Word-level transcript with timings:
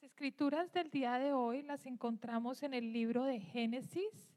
Las 0.00 0.12
escrituras 0.12 0.72
del 0.72 0.90
día 0.90 1.18
de 1.18 1.32
hoy 1.32 1.62
las 1.62 1.84
encontramos 1.84 2.62
en 2.62 2.72
el 2.72 2.92
libro 2.92 3.24
de 3.24 3.40
Génesis, 3.40 4.32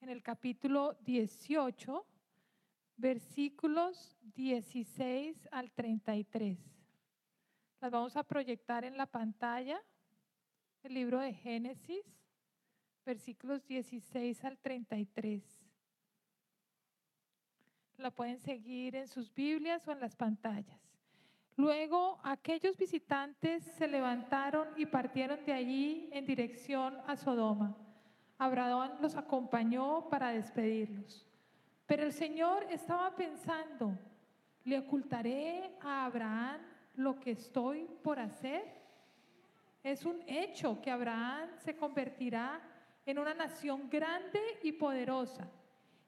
en 0.00 0.08
el 0.08 0.22
capítulo 0.22 0.94
18, 1.02 2.06
versículos 2.96 4.16
16 4.34 5.48
al 5.52 5.70
33. 5.70 6.58
Las 7.82 7.90
vamos 7.90 8.16
a 8.16 8.22
proyectar 8.22 8.86
en 8.86 8.96
la 8.96 9.04
pantalla, 9.04 9.82
el 10.82 10.94
libro 10.94 11.20
de 11.20 11.34
Génesis, 11.34 12.06
versículos 13.04 13.66
16 13.66 14.44
al 14.46 14.56
33. 14.56 15.44
La 17.98 18.10
pueden 18.10 18.38
seguir 18.38 18.96
en 18.96 19.08
sus 19.08 19.30
Biblias 19.34 19.86
o 19.86 19.92
en 19.92 20.00
las 20.00 20.16
pantallas. 20.16 20.95
Luego 21.56 22.20
aquellos 22.22 22.76
visitantes 22.76 23.64
se 23.64 23.88
levantaron 23.88 24.68
y 24.76 24.84
partieron 24.84 25.42
de 25.46 25.54
allí 25.54 26.10
en 26.12 26.26
dirección 26.26 26.98
a 27.06 27.16
Sodoma. 27.16 27.74
Abraham 28.36 28.98
los 29.00 29.16
acompañó 29.16 30.10
para 30.10 30.28
despedirlos. 30.28 31.26
Pero 31.86 32.02
el 32.02 32.12
Señor 32.12 32.66
estaba 32.70 33.16
pensando, 33.16 33.98
¿le 34.64 34.78
ocultaré 34.78 35.76
a 35.80 36.04
Abraham 36.04 36.60
lo 36.94 37.18
que 37.18 37.30
estoy 37.30 37.88
por 38.02 38.18
hacer? 38.18 38.62
Es 39.82 40.04
un 40.04 40.22
hecho 40.26 40.82
que 40.82 40.90
Abraham 40.90 41.48
se 41.58 41.74
convertirá 41.74 42.60
en 43.06 43.18
una 43.18 43.32
nación 43.32 43.88
grande 43.88 44.40
y 44.62 44.72
poderosa, 44.72 45.48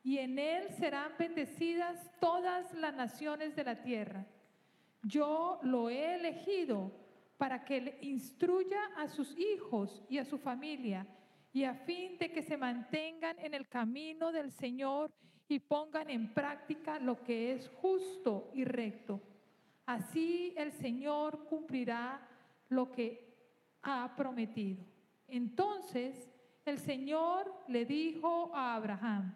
y 0.02 0.18
en 0.18 0.38
él 0.38 0.68
serán 0.78 1.12
bendecidas 1.18 2.10
todas 2.20 2.74
las 2.74 2.92
naciones 2.94 3.56
de 3.56 3.64
la 3.64 3.80
tierra. 3.80 4.26
Yo 5.02 5.58
lo 5.62 5.90
he 5.90 6.16
elegido 6.16 6.92
para 7.36 7.64
que 7.64 7.80
le 7.80 7.98
instruya 8.02 8.80
a 8.96 9.08
sus 9.08 9.36
hijos 9.38 10.02
y 10.08 10.18
a 10.18 10.24
su 10.24 10.38
familia 10.38 11.06
y 11.52 11.64
a 11.64 11.74
fin 11.74 12.18
de 12.18 12.32
que 12.32 12.42
se 12.42 12.56
mantengan 12.56 13.38
en 13.38 13.54
el 13.54 13.68
camino 13.68 14.32
del 14.32 14.50
Señor 14.50 15.10
y 15.48 15.60
pongan 15.60 16.10
en 16.10 16.34
práctica 16.34 16.98
lo 16.98 17.22
que 17.22 17.52
es 17.52 17.68
justo 17.80 18.50
y 18.54 18.64
recto. 18.64 19.20
Así 19.86 20.52
el 20.56 20.72
Señor 20.72 21.46
cumplirá 21.48 22.20
lo 22.68 22.92
que 22.92 23.34
ha 23.82 24.14
prometido. 24.16 24.84
Entonces 25.26 26.28
el 26.64 26.78
Señor 26.78 27.52
le 27.68 27.86
dijo 27.86 28.50
a 28.54 28.74
Abraham, 28.74 29.34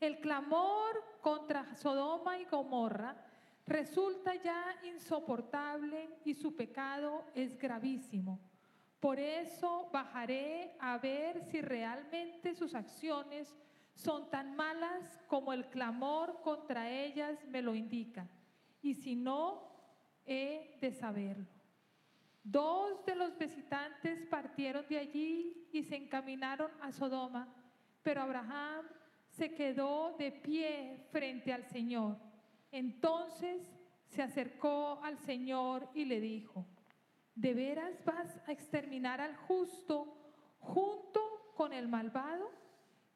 el 0.00 0.20
clamor 0.20 1.04
contra 1.20 1.74
Sodoma 1.76 2.38
y 2.38 2.44
Gomorra 2.46 3.25
resulta 3.66 4.34
ya 4.36 4.76
insoportable 4.84 6.08
y 6.24 6.34
su 6.34 6.54
pecado 6.54 7.24
es 7.34 7.58
gravísimo. 7.58 8.40
Por 9.00 9.18
eso 9.18 9.88
bajaré 9.92 10.76
a 10.80 10.98
ver 10.98 11.42
si 11.42 11.60
realmente 11.60 12.54
sus 12.54 12.74
acciones 12.74 13.54
son 13.94 14.30
tan 14.30 14.54
malas 14.56 15.20
como 15.26 15.52
el 15.52 15.66
clamor 15.66 16.40
contra 16.42 16.90
ellas 16.90 17.38
me 17.48 17.62
lo 17.62 17.74
indica. 17.74 18.28
Y 18.82 18.94
si 18.94 19.16
no, 19.16 19.66
he 20.24 20.78
de 20.80 20.92
saberlo. 20.92 21.46
Dos 22.42 23.04
de 23.04 23.16
los 23.16 23.36
visitantes 23.36 24.24
partieron 24.26 24.86
de 24.88 24.98
allí 24.98 25.68
y 25.72 25.82
se 25.82 25.96
encaminaron 25.96 26.70
a 26.80 26.92
Sodoma, 26.92 27.52
pero 28.02 28.22
Abraham 28.22 28.86
se 29.30 29.52
quedó 29.54 30.16
de 30.16 30.30
pie 30.30 31.06
frente 31.10 31.52
al 31.52 31.64
Señor. 31.64 32.25
Entonces 32.72 33.62
se 34.08 34.22
acercó 34.22 35.00
al 35.02 35.18
Señor 35.18 35.88
y 35.94 36.04
le 36.04 36.20
dijo, 36.20 36.66
¿de 37.34 37.54
veras 37.54 38.04
vas 38.04 38.40
a 38.46 38.52
exterminar 38.52 39.20
al 39.20 39.36
justo 39.36 40.16
junto 40.58 41.52
con 41.54 41.72
el 41.72 41.88
malvado? 41.88 42.50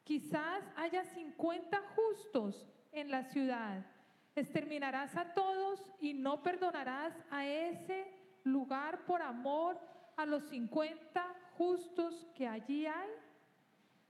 Quizás 0.04 0.64
haya 0.76 1.04
50 1.04 1.80
justos 1.94 2.66
en 2.92 3.10
la 3.10 3.24
ciudad. 3.24 3.86
Exterminarás 4.34 5.16
a 5.16 5.34
todos 5.34 5.82
y 6.00 6.14
no 6.14 6.42
perdonarás 6.42 7.14
a 7.30 7.46
ese 7.46 8.06
lugar 8.44 9.04
por 9.04 9.22
amor 9.22 9.78
a 10.16 10.26
los 10.26 10.44
50 10.44 11.24
justos 11.56 12.26
que 12.34 12.46
allí 12.46 12.86
hay. 12.86 13.10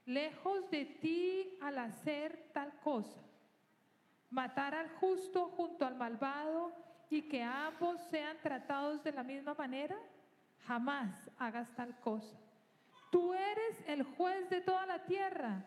Lejos 0.06 0.70
de 0.70 0.84
ti 0.84 1.59
al 1.60 1.78
hacer 1.78 2.50
tal 2.53 2.72
cosa 2.81 3.29
matar 4.30 4.74
al 4.74 4.88
justo 4.96 5.48
junto 5.56 5.84
al 5.84 5.96
malvado 5.96 6.72
y 7.10 7.22
que 7.22 7.42
ambos 7.42 8.00
sean 8.10 8.36
tratados 8.42 9.02
de 9.02 9.12
la 9.12 9.22
misma 9.22 9.54
manera? 9.54 9.96
Jamás 10.66 11.30
hagas 11.38 11.74
tal 11.74 11.98
cosa. 12.00 12.38
Tú 13.10 13.34
eres 13.34 13.82
el 13.86 14.04
juez 14.04 14.48
de 14.50 14.60
toda 14.60 14.86
la 14.86 15.04
tierra. 15.04 15.64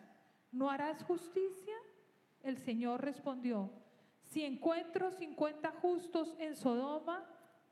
¿No 0.50 0.70
harás 0.70 1.02
justicia? 1.04 1.74
El 2.42 2.58
Señor 2.58 3.02
respondió, 3.02 3.70
si 4.22 4.44
encuentro 4.44 5.10
50 5.10 5.70
justos 5.82 6.34
en 6.38 6.56
Sodoma, 6.56 7.24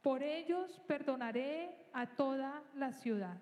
por 0.02 0.22
ellos 0.22 0.80
perdonaré 0.86 1.86
a 1.92 2.06
toda 2.06 2.62
la 2.74 2.92
ciudad. 2.92 3.36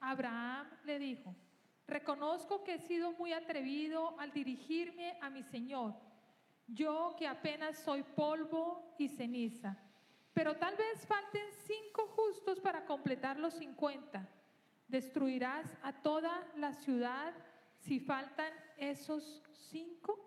Abraham 0.00 0.66
le 0.84 0.98
dijo, 0.98 1.34
Reconozco 1.92 2.64
que 2.64 2.76
he 2.76 2.78
sido 2.78 3.12
muy 3.12 3.34
atrevido 3.34 4.18
al 4.18 4.32
dirigirme 4.32 5.18
a 5.20 5.28
mi 5.28 5.42
Señor, 5.42 5.94
yo 6.66 7.14
que 7.18 7.26
apenas 7.26 7.76
soy 7.80 8.02
polvo 8.02 8.94
y 8.98 9.08
ceniza. 9.08 9.76
Pero 10.32 10.56
tal 10.56 10.74
vez 10.74 11.06
falten 11.06 11.46
cinco 11.66 12.06
justos 12.16 12.60
para 12.60 12.86
completar 12.86 13.38
los 13.38 13.52
cincuenta. 13.52 14.26
¿Destruirás 14.88 15.76
a 15.82 15.92
toda 15.92 16.50
la 16.56 16.72
ciudad 16.72 17.34
si 17.76 18.00
faltan 18.00 18.54
esos 18.78 19.42
cinco? 19.70 20.18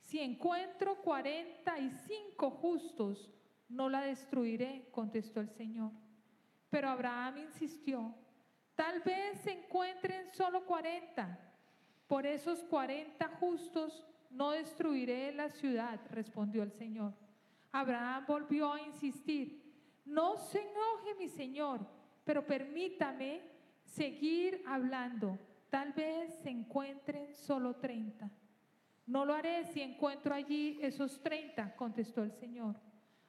Si 0.00 0.18
encuentro 0.18 0.96
cuarenta 0.96 1.78
y 1.78 1.92
cinco 1.92 2.50
justos, 2.50 3.30
no 3.68 3.88
la 3.88 4.00
destruiré, 4.00 4.88
contestó 4.90 5.38
el 5.38 5.50
Señor. 5.50 5.92
Pero 6.70 6.88
Abraham 6.88 7.38
insistió, 7.38 8.16
Tal 8.80 9.00
vez 9.00 9.38
se 9.42 9.52
encuentren 9.52 10.32
solo 10.32 10.64
40. 10.64 11.38
Por 12.06 12.24
esos 12.24 12.64
40 12.64 13.28
justos 13.38 14.02
no 14.30 14.52
destruiré 14.52 15.32
la 15.32 15.50
ciudad, 15.50 16.00
respondió 16.10 16.62
el 16.62 16.72
Señor. 16.72 17.12
Abraham 17.72 18.24
volvió 18.26 18.72
a 18.72 18.80
insistir, 18.80 20.00
no 20.06 20.38
se 20.38 20.62
enoje 20.62 21.14
mi 21.18 21.28
Señor, 21.28 21.86
pero 22.24 22.46
permítame 22.46 23.42
seguir 23.84 24.62
hablando. 24.66 25.38
Tal 25.68 25.92
vez 25.92 26.32
se 26.42 26.48
encuentren 26.48 27.34
solo 27.34 27.76
30. 27.76 28.30
No 29.08 29.26
lo 29.26 29.34
haré 29.34 29.66
si 29.66 29.82
encuentro 29.82 30.34
allí 30.34 30.78
esos 30.80 31.22
30, 31.22 31.76
contestó 31.76 32.22
el 32.22 32.32
Señor. 32.32 32.76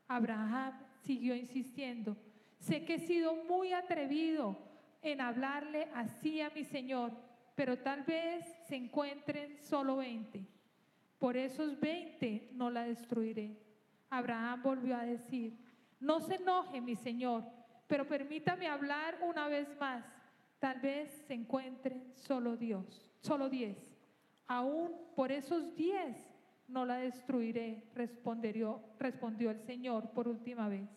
Abraham 0.07 0.79
siguió 1.01 1.35
insistiendo, 1.35 2.16
sé 2.57 2.85
que 2.85 2.94
he 2.94 3.00
sido 3.00 3.35
muy 3.50 3.73
atrevido 3.73 4.70
en 5.01 5.22
hablarle 5.22 5.89
así 5.94 6.41
a 6.41 6.50
mi 6.50 6.63
Señor, 6.63 7.12
pero 7.56 7.79
tal 7.79 8.03
vez 8.03 8.45
se 8.67 8.75
encuentren 8.75 9.57
solo 9.59 9.97
20. 9.97 10.45
Por 11.17 11.38
esos 11.38 11.79
20 11.79 12.50
no 12.53 12.69
la 12.69 12.84
destruiré. 12.84 13.57
Abraham 14.09 14.62
volvió 14.63 14.95
a 14.97 15.06
decir, 15.06 15.57
no 16.00 16.19
se 16.19 16.35
enoje 16.35 16.81
mi 16.81 16.95
Señor, 16.95 17.44
pero 17.88 18.07
permítame 18.07 18.67
hablar 18.67 19.19
una 19.22 19.47
vez 19.47 19.67
más. 19.79 20.03
Tal 20.59 20.79
vez 20.79 21.09
se 21.28 21.33
encuentren 21.33 22.12
solo 22.16 22.56
Dios, 22.57 23.09
solo 23.22 23.50
10. 23.50 23.97
Aún 24.47 24.91
por 25.16 25.31
esos 25.31 25.75
10 25.75 26.16
no 26.68 26.85
la 26.85 26.97
destruiré, 26.97 27.89
respondió, 27.94 28.81
respondió 29.00 29.51
el 29.51 29.59
Señor 29.59 30.12
por 30.12 30.27
última 30.27 30.69
vez. 30.69 30.89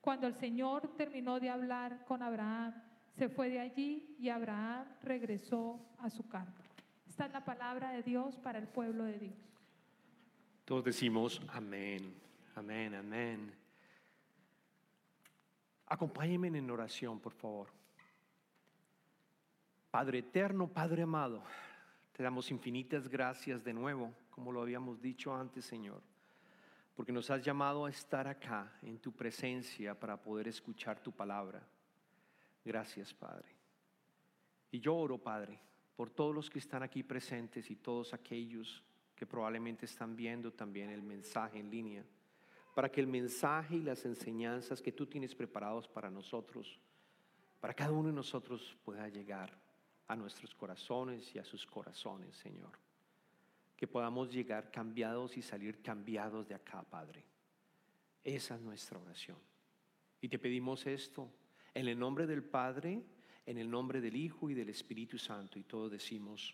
Cuando 0.00 0.26
el 0.26 0.34
Señor 0.34 0.96
terminó 0.96 1.40
de 1.40 1.50
hablar 1.50 2.04
con 2.04 2.22
Abraham, 2.22 2.74
se 3.18 3.28
fue 3.28 3.50
de 3.50 3.58
allí 3.58 4.14
y 4.20 4.28
Abraham 4.28 4.86
regresó 5.02 5.84
a 5.98 6.08
su 6.08 6.28
campo. 6.28 6.62
Esta 7.08 7.26
es 7.26 7.32
la 7.32 7.44
palabra 7.44 7.90
de 7.90 8.04
Dios 8.04 8.36
para 8.36 8.60
el 8.60 8.68
pueblo 8.68 9.04
de 9.04 9.18
Dios. 9.18 9.34
Todos 10.64 10.84
decimos 10.84 11.42
amén, 11.48 12.14
amén, 12.54 12.94
amén. 12.94 13.52
Acompáñenme 15.86 16.46
en 16.46 16.70
oración, 16.70 17.18
por 17.18 17.32
favor. 17.32 17.68
Padre 19.90 20.18
eterno, 20.18 20.68
Padre 20.68 21.02
amado, 21.02 21.42
te 22.12 22.22
damos 22.22 22.52
infinitas 22.52 23.08
gracias 23.08 23.64
de 23.64 23.72
nuevo, 23.72 24.12
como 24.30 24.52
lo 24.52 24.62
habíamos 24.62 25.00
dicho 25.00 25.34
antes, 25.34 25.64
Señor, 25.64 26.02
porque 26.94 27.10
nos 27.10 27.30
has 27.30 27.42
llamado 27.42 27.84
a 27.84 27.90
estar 27.90 28.28
acá 28.28 28.70
en 28.82 28.98
tu 29.00 29.10
presencia 29.10 29.98
para 29.98 30.16
poder 30.16 30.46
escuchar 30.46 31.00
tu 31.00 31.10
palabra. 31.10 31.66
Gracias, 32.64 33.14
Padre. 33.14 33.48
Y 34.70 34.80
yo 34.80 34.96
oro, 34.96 35.18
Padre, 35.18 35.58
por 35.96 36.10
todos 36.10 36.34
los 36.34 36.50
que 36.50 36.58
están 36.58 36.82
aquí 36.82 37.02
presentes 37.02 37.70
y 37.70 37.76
todos 37.76 38.12
aquellos 38.12 38.82
que 39.16 39.26
probablemente 39.26 39.86
están 39.86 40.14
viendo 40.14 40.52
también 40.52 40.90
el 40.90 41.02
mensaje 41.02 41.58
en 41.58 41.70
línea, 41.70 42.04
para 42.74 42.88
que 42.88 43.00
el 43.00 43.08
mensaje 43.08 43.76
y 43.76 43.82
las 43.82 44.04
enseñanzas 44.04 44.80
que 44.80 44.92
tú 44.92 45.06
tienes 45.06 45.34
preparados 45.34 45.88
para 45.88 46.10
nosotros, 46.10 46.78
para 47.58 47.74
cada 47.74 47.90
uno 47.90 48.08
de 48.08 48.14
nosotros 48.14 48.76
pueda 48.84 49.08
llegar 49.08 49.58
a 50.06 50.14
nuestros 50.14 50.54
corazones 50.54 51.34
y 51.34 51.38
a 51.38 51.44
sus 51.44 51.66
corazones, 51.66 52.36
Señor. 52.36 52.70
Que 53.76 53.88
podamos 53.88 54.32
llegar 54.32 54.70
cambiados 54.70 55.36
y 55.36 55.42
salir 55.42 55.82
cambiados 55.82 56.46
de 56.46 56.54
acá, 56.54 56.82
Padre. 56.82 57.24
Esa 58.22 58.54
es 58.54 58.60
nuestra 58.60 58.98
oración. 58.98 59.38
Y 60.20 60.28
te 60.28 60.38
pedimos 60.38 60.86
esto 60.86 61.28
en 61.78 61.86
el 61.86 61.96
nombre 61.96 62.26
del 62.26 62.42
Padre, 62.42 63.00
en 63.46 63.56
el 63.56 63.70
nombre 63.70 64.00
del 64.00 64.16
Hijo 64.16 64.50
y 64.50 64.54
del 64.54 64.68
Espíritu 64.68 65.16
Santo. 65.16 65.60
Y 65.60 65.62
todos 65.62 65.92
decimos, 65.92 66.52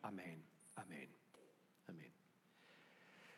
amén, 0.00 0.42
amén, 0.76 1.10
amén. 1.88 2.10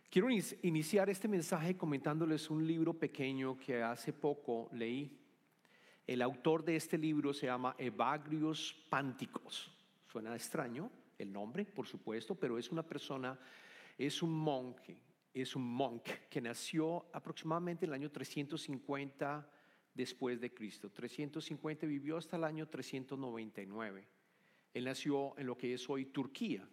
Quiero 0.08 0.28
iniciar 0.30 1.10
este 1.10 1.26
mensaje 1.26 1.76
comentándoles 1.76 2.48
un 2.50 2.64
libro 2.64 2.94
pequeño 2.94 3.58
que 3.58 3.82
hace 3.82 4.12
poco 4.12 4.68
leí 4.72 5.18
el 6.06 6.22
autor 6.22 6.64
de 6.64 6.76
este 6.76 6.96
libro 6.96 7.34
se 7.34 7.46
llama 7.46 7.74
Evagrios 7.78 8.72
Pánticos. 8.88 9.72
Suena 10.06 10.36
extraño 10.36 10.88
el 11.18 11.32
nombre, 11.32 11.64
por 11.64 11.88
supuesto, 11.88 12.36
pero 12.36 12.58
es 12.58 12.70
una 12.70 12.84
persona, 12.84 13.36
es 13.98 14.22
un 14.22 14.32
monje, 14.32 14.96
es 15.32 15.56
un 15.56 15.66
monk 15.66 16.04
que 16.30 16.40
nació 16.40 17.06
aproximadamente 17.12 17.86
en 17.86 17.90
el 17.90 17.94
año 17.94 18.10
350 18.12 19.50
después 19.94 20.40
de 20.40 20.52
Cristo. 20.52 20.90
350 20.90 21.86
vivió 21.86 22.16
hasta 22.16 22.36
el 22.36 22.44
año 22.44 22.68
399. 22.68 24.06
Él 24.74 24.84
nació 24.84 25.38
en 25.38 25.46
lo 25.46 25.56
que 25.56 25.74
es 25.74 25.88
hoy 25.88 26.06
Turquía. 26.06 26.68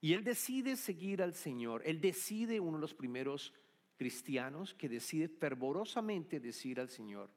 Y 0.00 0.12
él 0.12 0.22
decide 0.22 0.76
seguir 0.76 1.22
al 1.22 1.34
Señor. 1.34 1.82
Él 1.84 2.00
decide, 2.00 2.60
uno 2.60 2.78
de 2.78 2.82
los 2.82 2.94
primeros 2.94 3.52
cristianos 3.96 4.74
que 4.74 4.88
decide 4.88 5.28
fervorosamente 5.28 6.40
decir 6.40 6.80
al 6.80 6.88
Señor, 6.88 7.30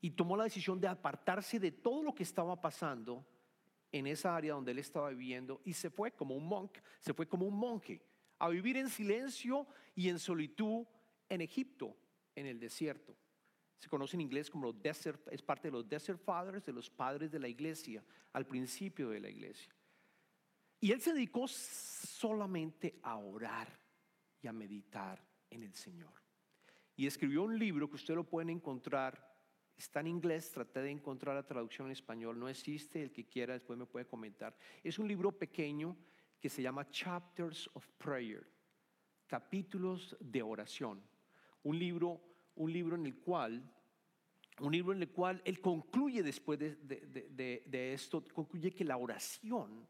y 0.00 0.10
tomó 0.10 0.36
la 0.36 0.44
decisión 0.44 0.80
de 0.80 0.88
apartarse 0.88 1.58
de 1.58 1.72
todo 1.72 2.02
lo 2.02 2.14
que 2.14 2.22
estaba 2.22 2.60
pasando 2.60 3.26
en 3.90 4.06
esa 4.06 4.36
área 4.36 4.54
donde 4.54 4.72
él 4.72 4.78
estaba 4.78 5.10
viviendo 5.10 5.60
y 5.64 5.72
se 5.72 5.90
fue 5.90 6.12
como 6.12 6.36
un 6.36 6.46
monk, 6.46 6.78
se 7.00 7.14
fue 7.14 7.26
como 7.26 7.46
un 7.46 7.56
monje 7.56 8.00
a 8.38 8.48
vivir 8.48 8.76
en 8.76 8.88
silencio 8.88 9.66
y 9.94 10.08
en 10.08 10.18
solitud 10.18 10.86
en 11.28 11.40
Egipto, 11.40 11.96
en 12.34 12.46
el 12.46 12.60
desierto. 12.60 13.16
Se 13.78 13.88
conoce 13.88 14.16
en 14.16 14.22
inglés 14.22 14.50
como 14.50 14.66
los 14.66 14.82
desert, 14.82 15.28
es 15.30 15.42
parte 15.42 15.68
de 15.68 15.72
los 15.72 15.88
desert 15.88 16.20
fathers, 16.20 16.64
de 16.64 16.72
los 16.72 16.90
padres 16.90 17.30
de 17.30 17.38
la 17.38 17.48
iglesia, 17.48 18.04
al 18.32 18.46
principio 18.46 19.10
de 19.10 19.20
la 19.20 19.28
iglesia. 19.28 19.72
Y 20.80 20.92
él 20.92 21.00
se 21.00 21.12
dedicó 21.12 21.46
solamente 21.48 22.98
a 23.02 23.16
orar 23.16 23.68
y 24.40 24.46
a 24.46 24.52
meditar 24.52 25.24
en 25.50 25.62
el 25.62 25.74
Señor. 25.74 26.12
Y 26.96 27.06
escribió 27.06 27.42
un 27.42 27.58
libro 27.58 27.88
que 27.88 27.96
usted 27.96 28.14
lo 28.14 28.24
pueden 28.24 28.50
encontrar 28.50 29.28
Está 29.78 30.00
en 30.00 30.08
inglés, 30.08 30.50
traté 30.50 30.82
de 30.82 30.90
encontrar 30.90 31.36
la 31.36 31.46
traducción 31.46 31.86
en 31.86 31.92
español, 31.92 32.36
no 32.36 32.48
existe, 32.48 33.00
el 33.00 33.12
que 33.12 33.28
quiera 33.28 33.54
después 33.54 33.78
me 33.78 33.86
puede 33.86 34.08
comentar. 34.08 34.56
Es 34.82 34.98
un 34.98 35.06
libro 35.06 35.30
pequeño 35.30 35.96
que 36.40 36.48
se 36.48 36.62
llama 36.62 36.90
Chapters 36.90 37.70
of 37.74 37.88
Prayer, 37.96 38.44
capítulos 39.28 40.16
de 40.18 40.42
oración. 40.42 41.00
Un 41.62 41.78
libro, 41.78 42.27
un 42.58 42.72
libro 42.72 42.96
en 42.96 43.06
el 43.06 43.16
cual, 43.16 43.62
un 44.60 44.72
libro 44.72 44.92
en 44.92 45.02
el 45.02 45.10
cual 45.10 45.40
él 45.44 45.60
concluye 45.60 46.22
después 46.22 46.58
de, 46.58 46.76
de 47.66 47.92
esto, 47.92 48.24
concluye 48.32 48.72
que 48.72 48.84
la 48.84 48.96
oración, 48.96 49.88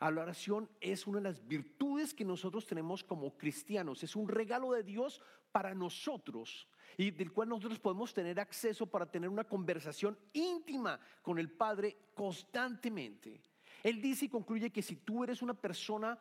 a 0.00 0.10
la 0.10 0.22
oración 0.22 0.68
es 0.80 1.06
una 1.06 1.18
de 1.18 1.24
las 1.24 1.46
virtudes 1.46 2.14
que 2.14 2.24
nosotros 2.24 2.66
tenemos 2.66 3.04
como 3.04 3.36
cristianos, 3.36 4.02
es 4.02 4.16
un 4.16 4.28
regalo 4.28 4.72
de 4.72 4.82
Dios 4.82 5.20
para 5.52 5.74
nosotros 5.74 6.66
y 6.96 7.10
del 7.10 7.32
cual 7.32 7.48
nosotros 7.50 7.78
podemos 7.78 8.12
tener 8.12 8.40
acceso 8.40 8.86
para 8.86 9.10
tener 9.10 9.28
una 9.28 9.44
conversación 9.44 10.18
íntima 10.32 10.98
con 11.22 11.38
el 11.38 11.50
Padre 11.50 11.96
constantemente. 12.14 13.42
Él 13.82 14.00
dice 14.00 14.26
y 14.26 14.28
concluye 14.28 14.70
que 14.70 14.82
si 14.82 14.96
tú 14.96 15.24
eres 15.24 15.42
una 15.42 15.54
persona 15.54 16.18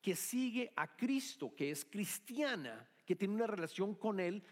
que 0.00 0.14
sigue 0.14 0.72
a 0.76 0.96
Cristo, 0.96 1.54
que 1.54 1.70
es 1.70 1.84
cristiana, 1.84 2.88
que 3.04 3.16
tiene 3.16 3.34
una 3.34 3.46
relación 3.46 3.94
con 3.94 4.20
Él, 4.20 4.42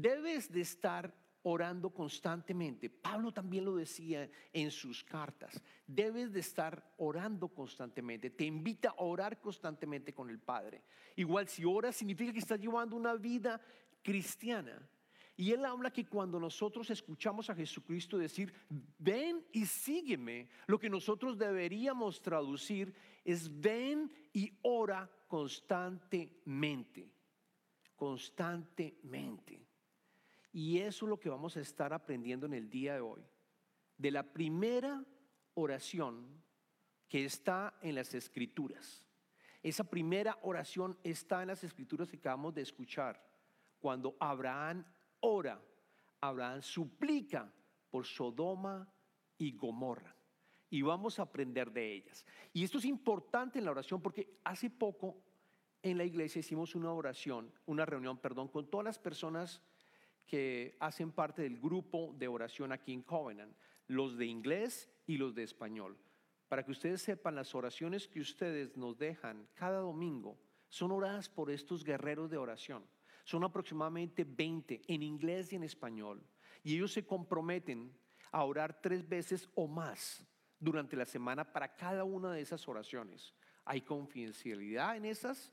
debes 0.00 0.50
de 0.50 0.60
estar 0.60 1.14
orando 1.42 1.90
constantemente. 1.90 2.90
Pablo 2.90 3.32
también 3.32 3.64
lo 3.64 3.76
decía 3.76 4.28
en 4.52 4.70
sus 4.70 5.02
cartas. 5.04 5.62
Debes 5.86 6.32
de 6.32 6.40
estar 6.40 6.94
orando 6.98 7.48
constantemente. 7.48 8.30
Te 8.30 8.44
invita 8.44 8.90
a 8.90 9.02
orar 9.02 9.40
constantemente 9.40 10.12
con 10.12 10.30
el 10.30 10.38
Padre. 10.38 10.82
Igual 11.16 11.48
si 11.48 11.64
oras 11.64 11.96
significa 11.96 12.32
que 12.32 12.38
estás 12.38 12.60
llevando 12.60 12.96
una 12.96 13.14
vida 13.14 13.60
cristiana. 14.02 14.88
Y 15.36 15.52
él 15.52 15.64
habla 15.64 15.92
que 15.92 16.04
cuando 16.04 16.40
nosotros 16.40 16.90
escuchamos 16.90 17.48
a 17.48 17.54
Jesucristo 17.54 18.18
decir, 18.18 18.52
ven 18.98 19.46
y 19.52 19.66
sígueme, 19.66 20.48
lo 20.66 20.80
que 20.80 20.90
nosotros 20.90 21.38
deberíamos 21.38 22.20
traducir 22.20 22.92
es 23.24 23.48
ven 23.60 24.10
y 24.32 24.58
ora 24.62 25.08
constantemente, 25.28 27.12
constantemente. 27.94 29.67
Y 30.58 30.80
eso 30.80 31.06
es 31.06 31.10
lo 31.10 31.20
que 31.20 31.28
vamos 31.28 31.56
a 31.56 31.60
estar 31.60 31.92
aprendiendo 31.92 32.44
en 32.44 32.52
el 32.52 32.68
día 32.68 32.94
de 32.94 33.00
hoy. 33.00 33.24
De 33.96 34.10
la 34.10 34.24
primera 34.24 35.04
oración 35.54 36.42
que 37.06 37.24
está 37.24 37.78
en 37.80 37.94
las 37.94 38.12
escrituras. 38.12 39.06
Esa 39.62 39.84
primera 39.84 40.36
oración 40.42 40.98
está 41.04 41.42
en 41.42 41.48
las 41.48 41.62
escrituras 41.62 42.08
que 42.08 42.16
acabamos 42.16 42.54
de 42.54 42.62
escuchar. 42.62 43.24
Cuando 43.78 44.16
Abraham 44.18 44.84
ora, 45.20 45.62
Abraham 46.20 46.60
suplica 46.60 47.54
por 47.88 48.04
Sodoma 48.04 48.92
y 49.36 49.52
Gomorra. 49.52 50.16
Y 50.70 50.82
vamos 50.82 51.20
a 51.20 51.22
aprender 51.22 51.70
de 51.70 51.92
ellas. 51.92 52.26
Y 52.52 52.64
esto 52.64 52.78
es 52.78 52.84
importante 52.84 53.60
en 53.60 53.64
la 53.64 53.70
oración 53.70 54.02
porque 54.02 54.40
hace 54.42 54.70
poco 54.70 55.22
en 55.82 55.98
la 55.98 56.04
iglesia 56.04 56.40
hicimos 56.40 56.74
una 56.74 56.92
oración, 56.92 57.52
una 57.64 57.86
reunión, 57.86 58.18
perdón, 58.18 58.48
con 58.48 58.68
todas 58.68 58.84
las 58.84 58.98
personas 58.98 59.62
que 60.28 60.76
hacen 60.78 61.10
parte 61.10 61.42
del 61.42 61.58
grupo 61.58 62.14
de 62.16 62.28
oración 62.28 62.70
aquí 62.70 62.92
en 62.92 63.02
Covenant, 63.02 63.56
los 63.88 64.16
de 64.16 64.26
inglés 64.26 64.88
y 65.06 65.16
los 65.16 65.34
de 65.34 65.42
español. 65.42 65.96
Para 66.48 66.64
que 66.64 66.70
ustedes 66.70 67.02
sepan, 67.02 67.34
las 67.34 67.54
oraciones 67.54 68.06
que 68.06 68.20
ustedes 68.20 68.76
nos 68.76 68.98
dejan 68.98 69.48
cada 69.54 69.78
domingo 69.78 70.38
son 70.68 70.92
oradas 70.92 71.28
por 71.28 71.50
estos 71.50 71.82
guerreros 71.82 72.30
de 72.30 72.36
oración. 72.36 72.84
Son 73.24 73.42
aproximadamente 73.42 74.24
20 74.24 74.82
en 74.86 75.02
inglés 75.02 75.52
y 75.52 75.56
en 75.56 75.64
español. 75.64 76.22
Y 76.62 76.76
ellos 76.76 76.92
se 76.92 77.06
comprometen 77.06 77.92
a 78.30 78.44
orar 78.44 78.80
tres 78.80 79.06
veces 79.08 79.48
o 79.54 79.66
más 79.66 80.26
durante 80.60 80.96
la 80.96 81.06
semana 81.06 81.50
para 81.50 81.74
cada 81.74 82.04
una 82.04 82.32
de 82.32 82.42
esas 82.42 82.68
oraciones. 82.68 83.34
Hay 83.64 83.80
confidencialidad 83.82 84.96
en 84.96 85.06
esas 85.06 85.52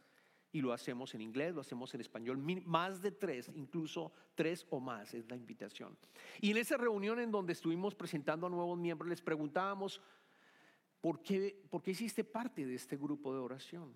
y 0.56 0.62
lo 0.62 0.72
hacemos 0.72 1.14
en 1.14 1.20
inglés, 1.20 1.54
lo 1.54 1.60
hacemos 1.60 1.94
en 1.96 2.00
español, 2.00 2.38
más 2.38 3.02
de 3.02 3.12
tres, 3.12 3.52
incluso 3.56 4.14
tres 4.36 4.66
o 4.70 4.80
más 4.80 5.14
es 5.14 5.30
la 5.30 5.36
invitación. 5.36 5.98
Y 6.40 6.52
en 6.52 6.56
esa 6.56 6.78
reunión 6.78 7.20
en 7.20 7.30
donde 7.30 7.52
estuvimos 7.52 7.94
presentando 7.94 8.48
a 8.48 8.50
nuevos 8.50 8.80
miembros, 8.80 9.10
les 9.10 9.22
preguntábamos, 9.22 10.02
¿por 11.02 11.22
qué, 11.22 11.62
por 11.70 11.84
qué 11.84 11.92
hiciste 11.92 12.24
parte 12.24 12.66
de 12.66 12.74
este 12.74 12.96
grupo 12.96 13.34
de 13.34 13.42
oración? 13.42 13.94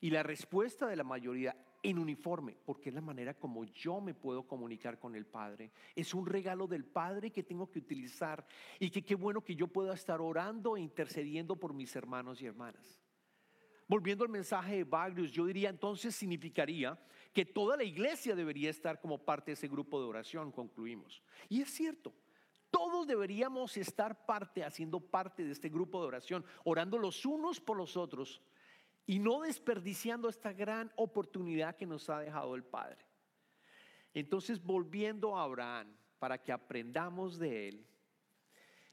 Y 0.00 0.08
la 0.08 0.22
respuesta 0.22 0.86
de 0.86 0.96
la 0.96 1.04
mayoría 1.04 1.54
en 1.82 1.98
uniforme, 1.98 2.56
porque 2.64 2.88
es 2.88 2.94
la 2.94 3.02
manera 3.02 3.34
como 3.34 3.66
yo 3.66 4.00
me 4.00 4.14
puedo 4.14 4.44
comunicar 4.44 4.98
con 4.98 5.14
el 5.14 5.26
Padre. 5.26 5.70
Es 5.94 6.14
un 6.14 6.24
regalo 6.24 6.66
del 6.66 6.86
Padre 6.86 7.30
que 7.30 7.42
tengo 7.42 7.70
que 7.70 7.80
utilizar 7.80 8.46
y 8.78 8.88
que 8.88 9.04
qué 9.04 9.16
bueno 9.16 9.44
que 9.44 9.54
yo 9.54 9.66
pueda 9.66 9.92
estar 9.92 10.22
orando 10.22 10.78
e 10.78 10.80
intercediendo 10.80 11.56
por 11.56 11.74
mis 11.74 11.94
hermanos 11.94 12.40
y 12.40 12.46
hermanas. 12.46 12.99
Volviendo 13.90 14.22
al 14.22 14.30
mensaje 14.30 14.76
de 14.76 14.84
Bagrius, 14.84 15.32
yo 15.32 15.44
diría 15.46 15.68
entonces 15.68 16.14
significaría 16.14 16.96
que 17.32 17.44
toda 17.44 17.76
la 17.76 17.82
iglesia 17.82 18.36
debería 18.36 18.70
estar 18.70 19.00
como 19.00 19.18
parte 19.18 19.50
de 19.50 19.54
ese 19.54 19.66
grupo 19.66 20.00
de 20.00 20.06
oración, 20.06 20.52
concluimos. 20.52 21.20
Y 21.48 21.60
es 21.60 21.70
cierto, 21.70 22.14
todos 22.70 23.08
deberíamos 23.08 23.76
estar 23.76 24.26
parte, 24.26 24.62
haciendo 24.62 25.00
parte 25.00 25.44
de 25.44 25.50
este 25.50 25.68
grupo 25.68 26.00
de 26.00 26.06
oración, 26.06 26.44
orando 26.62 26.98
los 26.98 27.26
unos 27.26 27.58
por 27.60 27.76
los 27.76 27.96
otros 27.96 28.40
y 29.06 29.18
no 29.18 29.40
desperdiciando 29.40 30.28
esta 30.28 30.52
gran 30.52 30.92
oportunidad 30.94 31.74
que 31.74 31.86
nos 31.86 32.08
ha 32.10 32.20
dejado 32.20 32.54
el 32.54 32.62
Padre. 32.62 33.04
Entonces, 34.14 34.62
volviendo 34.62 35.36
a 35.36 35.42
Abraham, 35.42 35.96
para 36.20 36.40
que 36.40 36.52
aprendamos 36.52 37.40
de 37.40 37.70
él, 37.70 37.86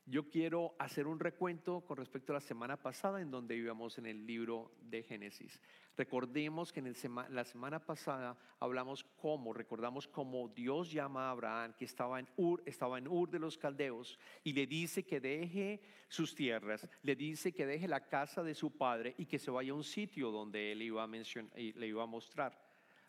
Yo 0.10 0.30
quiero 0.30 0.74
hacer 0.80 1.06
un 1.06 1.20
recuento 1.20 1.82
con 1.82 1.98
respecto 1.98 2.32
a 2.32 2.36
la 2.36 2.40
semana 2.40 2.78
pasada 2.82 3.20
en 3.20 3.30
donde 3.30 3.58
íbamos 3.58 3.98
en 3.98 4.06
el 4.06 4.26
libro 4.26 4.72
de 4.80 5.04
Génesis. 5.04 5.60
Recordemos 5.98 6.72
que 6.72 6.80
en 6.80 6.96
la 7.30 7.44
semana 7.44 7.86
pasada 7.86 8.38
hablamos 8.62 9.04
cómo, 9.04 9.52
recordamos 9.52 10.08
cómo 10.08 10.48
Dios 10.48 10.94
llama 10.94 11.28
a 11.28 11.32
Abraham 11.32 11.74
que 11.78 11.84
estaba 11.84 12.22
en 12.22 12.30
Ur, 12.38 12.64
estaba 12.66 12.98
en 12.98 13.10
Ur 13.10 13.30
de 13.30 13.40
los 13.40 13.58
caldeos 13.58 14.18
y 14.46 14.54
le 14.54 14.66
dice 14.66 15.04
que 15.04 15.20
deje 15.20 15.82
sus 16.08 16.34
tierras, 16.34 16.88
le 17.02 17.18
dice 17.18 17.52
que 17.52 17.66
deje 17.66 17.90
la 17.90 18.08
casa 18.08 18.44
de 18.44 18.56
su 18.56 18.78
padre 18.78 19.14
y 19.18 19.26
que 19.26 19.40
se 19.40 19.52
vaya 19.52 19.74
a 19.74 19.76
un 19.76 19.84
sitio 19.84 20.32
donde 20.32 20.72
él 20.72 20.80
le 20.80 20.86
iba 20.86 22.04
a 22.04 22.08
mostrar. 22.08 22.58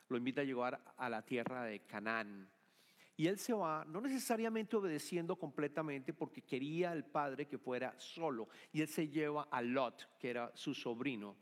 Lo 0.08 0.16
invita 0.16 0.40
a 0.40 0.44
llegar 0.44 0.82
a 0.96 1.08
la 1.08 1.24
tierra 1.24 1.62
de 1.62 1.78
Canaán. 1.78 2.50
Y 3.18 3.26
él 3.26 3.36
se 3.36 3.52
va, 3.52 3.84
no 3.84 4.00
necesariamente 4.00 4.76
obedeciendo 4.76 5.34
completamente, 5.34 6.12
porque 6.12 6.40
quería 6.40 6.92
el 6.92 7.04
padre 7.04 7.48
que 7.48 7.58
fuera 7.58 7.92
solo. 7.98 8.48
Y 8.72 8.80
él 8.80 8.86
se 8.86 9.08
lleva 9.08 9.48
a 9.50 9.60
Lot, 9.60 10.16
que 10.20 10.30
era 10.30 10.52
su 10.54 10.72
sobrino, 10.72 11.36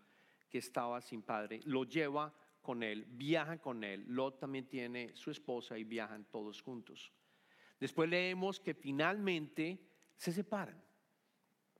que 0.48 0.56
estaba 0.56 1.02
sin 1.02 1.20
padre. 1.20 1.60
Lo 1.66 1.84
lleva 1.84 2.34
con 2.62 2.82
él, 2.82 3.04
viaja 3.10 3.58
con 3.58 3.84
él. 3.84 4.06
Lot 4.08 4.40
también 4.40 4.66
tiene 4.66 5.14
su 5.14 5.30
esposa 5.30 5.76
y 5.76 5.84
viajan 5.84 6.24
todos 6.30 6.62
juntos. 6.62 7.12
Después 7.78 8.08
leemos 8.08 8.58
que 8.58 8.72
finalmente 8.72 9.78
se 10.16 10.32
separan. 10.32 10.82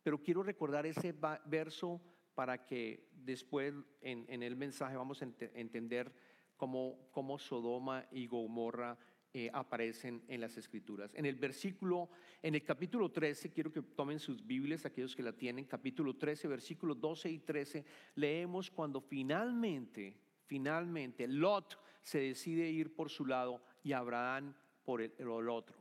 Pero 0.03 0.23
quiero 0.23 0.43
recordar 0.43 0.85
ese 0.85 1.15
verso 1.47 2.03
para 2.35 2.67
que 2.67 3.09
después 3.13 3.73
en, 4.03 4.43
el 4.43 4.57
mensaje 4.57 4.95
vamos 4.95 5.23
a 5.23 5.29
entender 5.55 6.13
cómo, 6.59 7.09
cómo 7.13 7.39
Sodoma 7.39 8.07
y 8.11 8.27
Gomorra 8.27 8.99
eh, 9.39 9.51
aparecen 9.53 10.23
en 10.29 10.41
las 10.41 10.57
escrituras. 10.57 11.15
En 11.15 11.27
el 11.27 11.35
versículo, 11.35 12.09
en 12.41 12.55
el 12.55 12.65
capítulo 12.65 13.11
13, 13.11 13.51
quiero 13.51 13.71
que 13.71 13.83
tomen 13.83 14.19
sus 14.19 14.47
Biblias, 14.47 14.87
aquellos 14.87 15.15
que 15.15 15.23
la 15.23 15.35
tienen, 15.35 15.67
capítulo 15.67 16.17
13, 16.17 16.49
versículos 16.49 16.99
12 16.99 17.31
y 17.31 17.39
13, 17.41 17.85
leemos 18.15 18.71
cuando 18.71 18.99
finalmente, 18.99 20.17
finalmente, 20.47 21.29
Lot 21.29 21.79
se 22.01 22.21
decide 22.21 22.71
ir 22.71 22.95
por 22.95 23.11
su 23.11 23.27
lado 23.27 23.63
y 23.83 23.93
Abraham 23.93 24.55
por 24.83 25.03
el, 25.03 25.13
el 25.19 25.51
otro. 25.51 25.77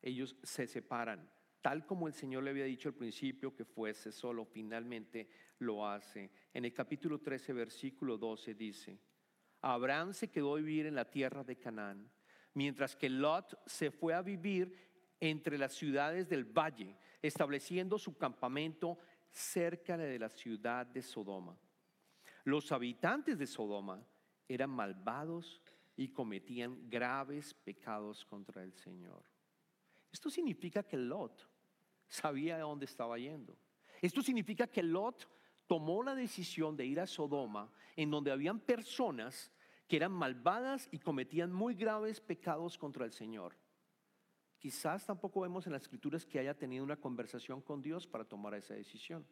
Ellos 0.00 0.34
se 0.42 0.66
separan, 0.66 1.30
tal 1.60 1.84
como 1.84 2.06
el 2.06 2.14
Señor 2.14 2.42
le 2.42 2.52
había 2.52 2.64
dicho 2.64 2.88
al 2.88 2.94
principio 2.94 3.54
que 3.54 3.66
fuese 3.66 4.10
solo, 4.10 4.46
finalmente 4.46 5.28
lo 5.58 5.86
hace. 5.86 6.30
En 6.54 6.64
el 6.64 6.72
capítulo 6.72 7.18
13, 7.20 7.52
versículo 7.52 8.16
12 8.16 8.54
dice, 8.54 8.98
Abraham 9.60 10.14
se 10.14 10.30
quedó 10.30 10.54
a 10.54 10.58
vivir 10.58 10.86
en 10.86 10.94
la 10.94 11.10
tierra 11.10 11.44
de 11.44 11.56
Canaán 11.56 12.10
mientras 12.54 12.96
que 12.96 13.08
Lot 13.08 13.58
se 13.66 13.90
fue 13.90 14.14
a 14.14 14.22
vivir 14.22 14.76
entre 15.20 15.56
las 15.58 15.72
ciudades 15.72 16.28
del 16.28 16.44
valle, 16.44 16.96
estableciendo 17.22 17.98
su 17.98 18.16
campamento 18.16 18.98
cerca 19.30 19.96
de 19.96 20.18
la 20.18 20.28
ciudad 20.28 20.86
de 20.86 21.02
Sodoma. 21.02 21.56
Los 22.44 22.72
habitantes 22.72 23.38
de 23.38 23.46
Sodoma 23.46 24.04
eran 24.48 24.70
malvados 24.70 25.62
y 25.96 26.08
cometían 26.08 26.90
graves 26.90 27.54
pecados 27.54 28.24
contra 28.24 28.62
el 28.62 28.72
Señor. 28.72 29.22
Esto 30.10 30.28
significa 30.28 30.82
que 30.82 30.96
Lot 30.96 31.48
sabía 32.08 32.56
de 32.56 32.62
dónde 32.62 32.86
estaba 32.86 33.16
yendo. 33.18 33.56
Esto 34.00 34.22
significa 34.22 34.66
que 34.66 34.82
Lot 34.82 35.28
tomó 35.68 36.02
la 36.02 36.14
decisión 36.14 36.76
de 36.76 36.84
ir 36.84 36.98
a 36.98 37.06
Sodoma, 37.06 37.72
en 37.94 38.10
donde 38.10 38.32
habían 38.32 38.58
personas 38.58 39.51
que 39.92 39.96
eran 39.96 40.12
malvadas 40.12 40.88
y 40.90 41.00
cometían 41.00 41.52
muy 41.52 41.74
graves 41.74 42.18
pecados 42.18 42.78
contra 42.78 43.04
el 43.04 43.12
Señor. 43.12 43.58
Quizás 44.58 45.04
tampoco 45.04 45.42
vemos 45.42 45.66
en 45.66 45.74
las 45.74 45.82
escrituras 45.82 46.24
que 46.24 46.38
haya 46.38 46.56
tenido 46.56 46.82
una 46.82 46.96
conversación 46.96 47.60
con 47.60 47.82
Dios 47.82 48.06
para 48.06 48.24
tomar 48.24 48.54
esa 48.54 48.72
decisión. 48.72 49.26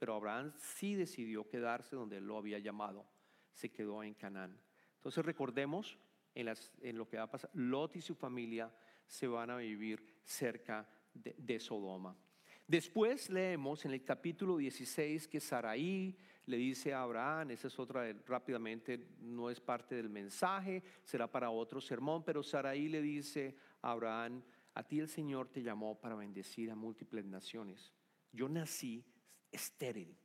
Pero 0.00 0.16
Abraham 0.16 0.52
sí 0.58 0.96
decidió 0.96 1.46
quedarse 1.46 1.94
donde 1.94 2.16
él 2.16 2.24
lo 2.24 2.38
había 2.38 2.58
llamado. 2.58 3.06
Se 3.52 3.70
quedó 3.70 4.02
en 4.02 4.14
Canaán. 4.14 4.60
Entonces 4.96 5.24
recordemos 5.24 5.96
en, 6.34 6.98
lo 6.98 7.06
que 7.06 7.16
va 7.16 7.22
a 7.22 7.30
pasar. 7.30 7.48
Lot 7.54 7.94
y 7.94 8.00
su 8.00 8.16
familia 8.16 8.74
se 9.06 9.28
van 9.28 9.50
a 9.50 9.58
vivir 9.58 10.22
cerca 10.24 10.88
de, 11.14 11.36
de 11.38 11.60
Sodoma. 11.60 12.18
Después 12.66 13.30
leemos 13.30 13.84
en 13.84 13.92
el 13.92 14.02
capítulo 14.02 14.56
16 14.56 15.28
que 15.28 15.38
Saraí 15.38 16.18
le 16.46 16.56
dice 16.56 16.92
a 16.92 17.02
Abraham, 17.02 17.52
esa 17.52 17.68
es 17.68 17.78
otra, 17.78 18.12
rápidamente, 18.26 19.14
no 19.20 19.50
es 19.50 19.60
parte 19.60 19.94
del 19.94 20.10
mensaje, 20.10 20.82
será 21.04 21.30
para 21.30 21.50
otro 21.50 21.80
sermón, 21.80 22.24
pero 22.24 22.42
Saraí 22.42 22.88
le 22.88 23.00
dice 23.02 23.56
a 23.82 23.92
Abraham, 23.92 24.42
a 24.74 24.82
ti 24.82 24.98
el 24.98 25.08
Señor 25.08 25.48
te 25.48 25.62
llamó 25.62 26.00
para 26.00 26.16
bendecir 26.16 26.70
a 26.72 26.74
múltiples 26.74 27.24
naciones. 27.24 27.92
Yo 28.32 28.48
nací 28.48 29.04
estéril. 29.52 30.18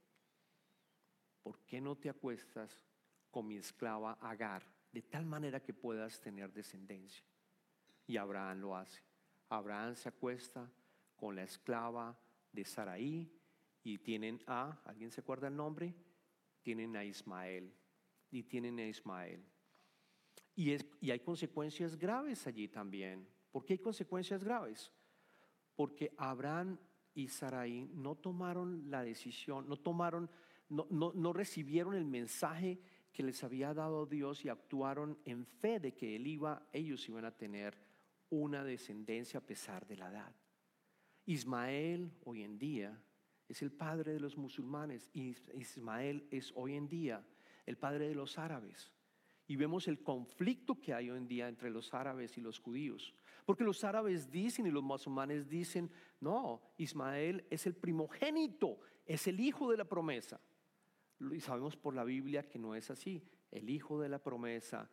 ¿Por 1.44 1.60
qué 1.60 1.80
no 1.80 1.96
te 1.96 2.10
acuestas 2.10 2.86
con 3.30 3.48
mi 3.48 3.58
esclava 3.58 4.18
Agar, 4.20 4.64
de 4.92 5.04
tal 5.04 5.26
manera 5.26 5.62
que 5.62 5.74
puedas 5.74 6.20
tener 6.20 6.52
descendencia? 6.52 7.24
Y 8.08 8.18
Abraham 8.18 8.62
lo 8.62 8.76
hace. 8.76 9.02
Abraham 9.50 9.96
se 9.96 10.10
acuesta 10.10 10.70
con 11.16 11.36
la 11.36 11.44
esclava 11.44 12.18
de 12.52 12.66
Saraí 12.66 13.32
y 13.84 13.98
tienen 14.00 14.42
a, 14.48 14.82
¿alguien 14.86 15.12
se 15.12 15.22
acuerda 15.22 15.48
el 15.48 15.56
nombre? 15.56 15.94
Tienen 16.62 16.96
a 16.96 17.04
Ismael 17.04 17.74
y 18.30 18.44
tienen 18.44 18.80
a 18.80 18.88
Ismael. 18.88 19.44
Y, 20.56 20.72
es, 20.72 20.86
y 21.00 21.12
hay 21.12 21.20
consecuencias 21.20 21.98
graves 21.98 22.46
allí 22.48 22.68
también. 22.68 23.28
¿Por 23.52 23.66
qué 23.66 23.74
hay 23.74 23.80
consecuencias 23.80 24.44
graves? 24.44 24.92
Porque 25.76 26.14
Abraham 26.18 26.78
y 27.14 27.28
Saraí 27.28 27.90
no 27.94 28.16
tomaron 28.16 28.90
la 28.90 29.04
decisión, 29.04 29.68
no 29.68 29.78
tomaron, 29.78 30.30
no, 30.70 30.88
no, 30.90 31.12
no 31.14 31.34
recibieron 31.34 31.96
el 31.96 32.06
mensaje 32.06 32.80
que 33.12 33.24
les 33.24 33.44
había 33.44 33.74
dado 33.74 34.06
Dios 34.06 34.46
y 34.46 34.50
actuaron 34.50 35.18
en 35.26 35.46
fe 35.46 35.80
de 35.80 35.94
que 35.94 36.16
él 36.16 36.28
iba, 36.28 36.66
ellos 36.72 37.08
iban 37.10 37.26
a 37.26 37.36
tener 37.36 37.78
una 38.30 38.64
descendencia 38.64 39.40
a 39.40 39.46
pesar 39.46 39.86
de 39.88 39.98
la 39.98 40.10
edad. 40.10 40.41
Ismael 41.32 42.12
hoy 42.26 42.44
en 42.44 42.58
día 42.58 43.02
es 43.48 43.62
el 43.62 43.72
padre 43.72 44.12
de 44.12 44.20
los 44.20 44.36
musulmanes 44.36 45.10
y 45.14 45.34
Ismael 45.54 46.28
es 46.30 46.52
hoy 46.56 46.76
en 46.76 46.90
día 46.90 47.26
el 47.66 47.78
padre 47.78 48.10
de 48.10 48.16
los 48.16 48.38
árabes. 48.38 48.92
Y 49.48 49.56
vemos 49.56 49.88
el 49.88 50.04
conflicto 50.04 50.80
que 50.80 50.94
hay 50.94 51.10
hoy 51.10 51.18
en 51.18 51.30
día 51.30 51.48
entre 51.48 51.70
los 51.70 51.94
árabes 51.94 52.38
y 52.38 52.42
los 52.42 52.60
judíos. 52.60 53.14
Porque 53.46 53.64
los 53.64 53.84
árabes 53.86 54.30
dicen 54.30 54.66
y 54.68 54.72
los 54.72 54.84
musulmanes 54.84 55.48
dicen, 55.48 55.90
no, 56.20 56.62
Ismael 56.78 57.46
es 57.50 57.66
el 57.66 57.76
primogénito, 57.76 58.80
es 59.06 59.26
el 59.28 59.40
hijo 59.40 59.72
de 59.72 59.78
la 59.78 59.86
promesa. 59.86 60.42
Y 61.32 61.40
sabemos 61.40 61.78
por 61.78 61.96
la 61.96 62.04
Biblia 62.04 62.44
que 62.44 62.60
no 62.60 62.76
es 62.76 62.92
así. 62.92 63.24
El 63.52 63.70
hijo 63.70 64.02
de 64.02 64.10
la 64.10 64.22
promesa 64.22 64.90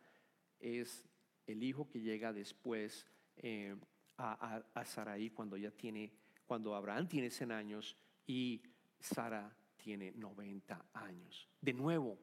es 0.57 1.03
el 1.47 1.63
hijo 1.63 1.89
que 1.89 1.99
llega 1.99 2.31
después 2.31 3.05
eh, 3.35 3.75
a, 4.17 4.63
a, 4.73 4.85
Saraí 4.85 5.29
cuando 5.31 5.57
ya 5.57 5.71
tiene, 5.71 6.13
cuando 6.49 6.73
Abraham 6.73 7.07
tiene 7.07 7.29
100 7.29 7.51
años 7.51 7.95
y 8.25 8.59
Sara 8.99 9.55
tiene 9.77 10.11
90 10.13 10.83
años. 10.93 11.47
De 11.61 11.73
nuevo, 11.73 12.17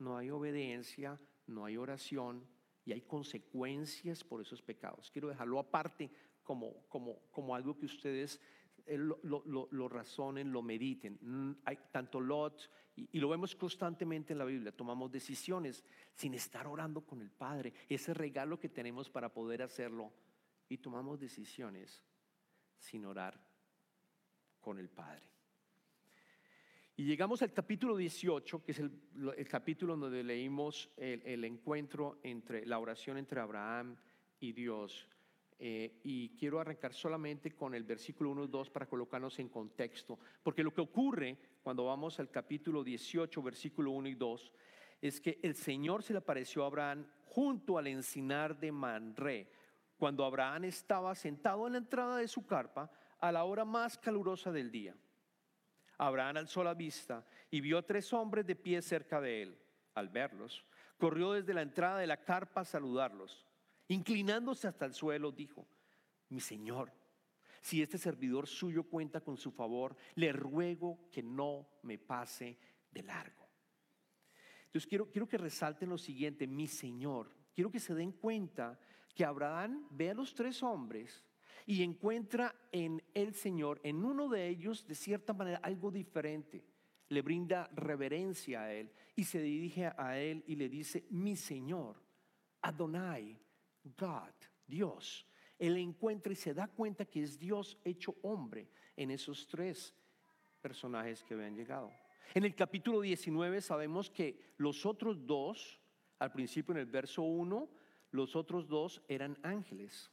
no 0.00 0.16
hay 0.16 0.30
obediencia, 0.30 1.16
no 1.46 1.64
hay 1.64 1.76
oración 1.76 2.44
y 2.84 2.90
hay 2.90 3.02
consecuencias 3.02 4.24
por 4.24 4.40
esos 4.40 4.60
pecados. 4.62 5.12
Quiero 5.12 5.28
dejarlo 5.28 5.60
aparte 5.60 6.10
como, 6.42 6.88
como, 6.88 7.20
como 7.30 7.54
algo 7.54 7.78
que 7.78 7.86
ustedes 7.86 8.40
eh, 8.84 8.98
lo, 8.98 9.20
lo, 9.22 9.68
lo, 9.70 9.88
razonen, 9.88 10.50
lo 10.50 10.60
mediten. 10.60 11.16
Mm, 11.20 11.52
hay 11.64 11.78
tanto 11.92 12.18
Lot, 12.18 12.68
y, 12.96 13.08
y, 13.12 13.20
lo 13.20 13.28
vemos 13.28 13.54
constantemente 13.54 14.32
en 14.32 14.40
la 14.40 14.44
Biblia, 14.44 14.72
tomamos 14.72 15.12
decisiones 15.12 15.84
sin 16.14 16.34
estar 16.34 16.66
orando 16.66 17.02
con 17.02 17.22
el 17.22 17.30
Padre, 17.30 17.72
ese 17.88 18.12
regalo 18.12 18.58
que 18.58 18.70
tenemos 18.70 19.08
para 19.08 19.32
poder 19.32 19.62
hacerlo 19.62 20.12
y 20.68 20.78
tomamos 20.78 21.20
decisiones 21.20 22.02
sin 22.76 23.06
orar 23.06 23.47
con 24.60 24.78
el 24.78 24.88
Padre. 24.88 25.22
Y 26.96 27.04
llegamos 27.04 27.42
al 27.42 27.52
capítulo 27.52 27.96
18, 27.96 28.64
que 28.64 28.72
es 28.72 28.80
el, 28.80 28.90
capítulo 29.48 29.96
donde 29.96 30.24
leímos 30.24 30.90
el, 30.96 31.44
encuentro 31.44 32.18
entre 32.24 32.66
la 32.66 32.80
oración 32.80 33.18
entre 33.18 33.40
Abraham 33.40 33.96
y 34.40 34.52
Dios. 34.52 35.06
Eh, 35.60 36.00
y 36.02 36.30
quiero 36.30 36.58
arrancar 36.58 36.92
solamente 36.92 37.52
con 37.52 37.74
el 37.74 37.84
versículo 37.84 38.30
1 38.30 38.44
y 38.44 38.48
2 38.48 38.70
para 38.70 38.88
colocarnos 38.88 39.38
en 39.38 39.48
contexto, 39.48 40.18
porque 40.42 40.64
lo 40.64 40.72
que 40.72 40.80
ocurre 40.80 41.38
cuando 41.62 41.84
vamos 41.84 42.18
al 42.18 42.30
capítulo 42.30 42.82
18, 42.82 43.42
versículo 43.42 43.92
1 43.92 44.08
y 44.08 44.14
2, 44.14 44.52
es 45.00 45.20
que 45.20 45.38
el 45.42 45.54
Señor 45.54 46.02
se 46.02 46.12
le 46.12 46.18
apareció 46.18 46.64
a 46.64 46.66
Abraham 46.66 47.06
junto 47.26 47.78
al 47.78 47.86
encinar 47.86 48.58
de 48.58 48.72
Manré 48.72 49.48
cuando 49.96 50.24
Abraham 50.24 50.64
estaba 50.64 51.14
sentado 51.14 51.66
en 51.66 51.72
la 51.74 51.78
entrada 51.78 52.16
de 52.16 52.28
su 52.28 52.46
carpa 52.46 52.90
a 53.20 53.32
la 53.32 53.44
hora 53.44 53.64
más 53.64 53.98
calurosa 53.98 54.52
del 54.52 54.70
día. 54.70 54.96
Abraham 55.98 56.38
alzó 56.38 56.62
la 56.62 56.74
vista 56.74 57.26
y 57.50 57.60
vio 57.60 57.78
a 57.78 57.82
tres 57.82 58.12
hombres 58.12 58.46
de 58.46 58.56
pie 58.56 58.80
cerca 58.82 59.20
de 59.20 59.42
él. 59.42 59.58
Al 59.94 60.08
verlos, 60.08 60.64
corrió 60.96 61.32
desde 61.32 61.54
la 61.54 61.62
entrada 61.62 61.98
de 61.98 62.06
la 62.06 62.22
carpa 62.22 62.60
a 62.60 62.64
saludarlos. 62.64 63.44
Inclinándose 63.88 64.68
hasta 64.68 64.84
el 64.84 64.94
suelo, 64.94 65.32
dijo, 65.32 65.66
mi 66.28 66.40
señor, 66.40 66.92
si 67.60 67.82
este 67.82 67.98
servidor 67.98 68.46
suyo 68.46 68.84
cuenta 68.84 69.20
con 69.20 69.36
su 69.36 69.50
favor, 69.50 69.96
le 70.14 70.32
ruego 70.32 71.08
que 71.10 71.22
no 71.22 71.68
me 71.82 71.98
pase 71.98 72.58
de 72.90 73.02
largo. 73.02 73.48
Entonces 74.66 74.86
quiero, 74.86 75.10
quiero 75.10 75.26
que 75.26 75.38
resalten 75.38 75.88
lo 75.88 75.98
siguiente, 75.98 76.46
mi 76.46 76.66
Señor, 76.66 77.32
quiero 77.54 77.70
que 77.70 77.80
se 77.80 77.94
den 77.94 78.12
cuenta 78.12 78.78
que 79.14 79.24
Abraham 79.24 79.88
ve 79.90 80.10
a 80.10 80.14
los 80.14 80.34
tres 80.34 80.62
hombres 80.62 81.24
y 81.68 81.82
encuentra 81.82 82.54
en 82.72 83.02
el 83.12 83.34
Señor, 83.34 83.78
en 83.82 84.02
uno 84.02 84.30
de 84.30 84.48
ellos, 84.48 84.86
de 84.86 84.94
cierta 84.94 85.34
manera, 85.34 85.60
algo 85.62 85.90
diferente. 85.90 86.64
Le 87.10 87.20
brinda 87.20 87.68
reverencia 87.74 88.62
a 88.62 88.72
Él 88.72 88.90
y 89.14 89.24
se 89.24 89.42
dirige 89.42 89.92
a 89.98 90.18
Él 90.18 90.42
y 90.46 90.56
le 90.56 90.70
dice, 90.70 91.04
mi 91.10 91.36
Señor, 91.36 92.02
Adonai, 92.62 93.38
God, 93.98 94.32
Dios. 94.66 95.26
Él 95.58 95.76
encuentra 95.76 96.32
y 96.32 96.36
se 96.36 96.54
da 96.54 96.68
cuenta 96.68 97.04
que 97.04 97.22
es 97.22 97.38
Dios 97.38 97.76
hecho 97.84 98.16
hombre 98.22 98.70
en 98.96 99.10
esos 99.10 99.46
tres 99.46 99.94
personajes 100.62 101.22
que 101.22 101.34
habían 101.34 101.54
llegado. 101.54 101.92
En 102.32 102.44
el 102.44 102.54
capítulo 102.54 103.02
19 103.02 103.60
sabemos 103.60 104.08
que 104.08 104.54
los 104.56 104.86
otros 104.86 105.26
dos, 105.26 105.78
al 106.18 106.32
principio 106.32 106.72
en 106.72 106.80
el 106.80 106.86
verso 106.86 107.24
1, 107.24 107.68
los 108.12 108.36
otros 108.36 108.66
dos 108.66 109.02
eran 109.06 109.36
ángeles 109.42 110.10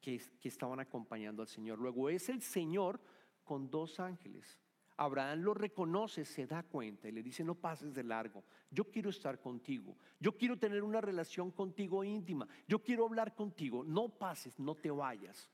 que, 0.00 0.20
estaban 0.42 0.80
acompañando 0.80 1.42
al 1.42 1.48
Señor. 1.48 1.78
Luego 1.78 2.08
es 2.08 2.28
el 2.28 2.42
Señor 2.42 3.00
con 3.44 3.70
dos 3.70 4.00
ángeles. 4.00 4.58
Abraham 4.96 5.40
lo 5.40 5.54
reconoce, 5.54 6.24
se 6.24 6.46
da 6.46 6.62
cuenta 6.62 7.08
y 7.08 7.12
le 7.12 7.22
dice, 7.22 7.42
no 7.42 7.54
pases 7.54 7.94
de 7.94 8.04
largo, 8.04 8.44
yo 8.70 8.84
quiero 8.84 9.08
estar 9.08 9.40
contigo, 9.40 9.96
yo 10.18 10.36
quiero 10.36 10.58
tener 10.58 10.82
una 10.82 11.00
relación 11.00 11.50
contigo 11.52 12.04
íntima, 12.04 12.46
yo 12.68 12.82
quiero 12.82 13.06
hablar 13.06 13.34
contigo, 13.34 13.82
no 13.82 14.10
pases, 14.10 14.58
no 14.58 14.74
te 14.74 14.90
vayas. 14.90 15.50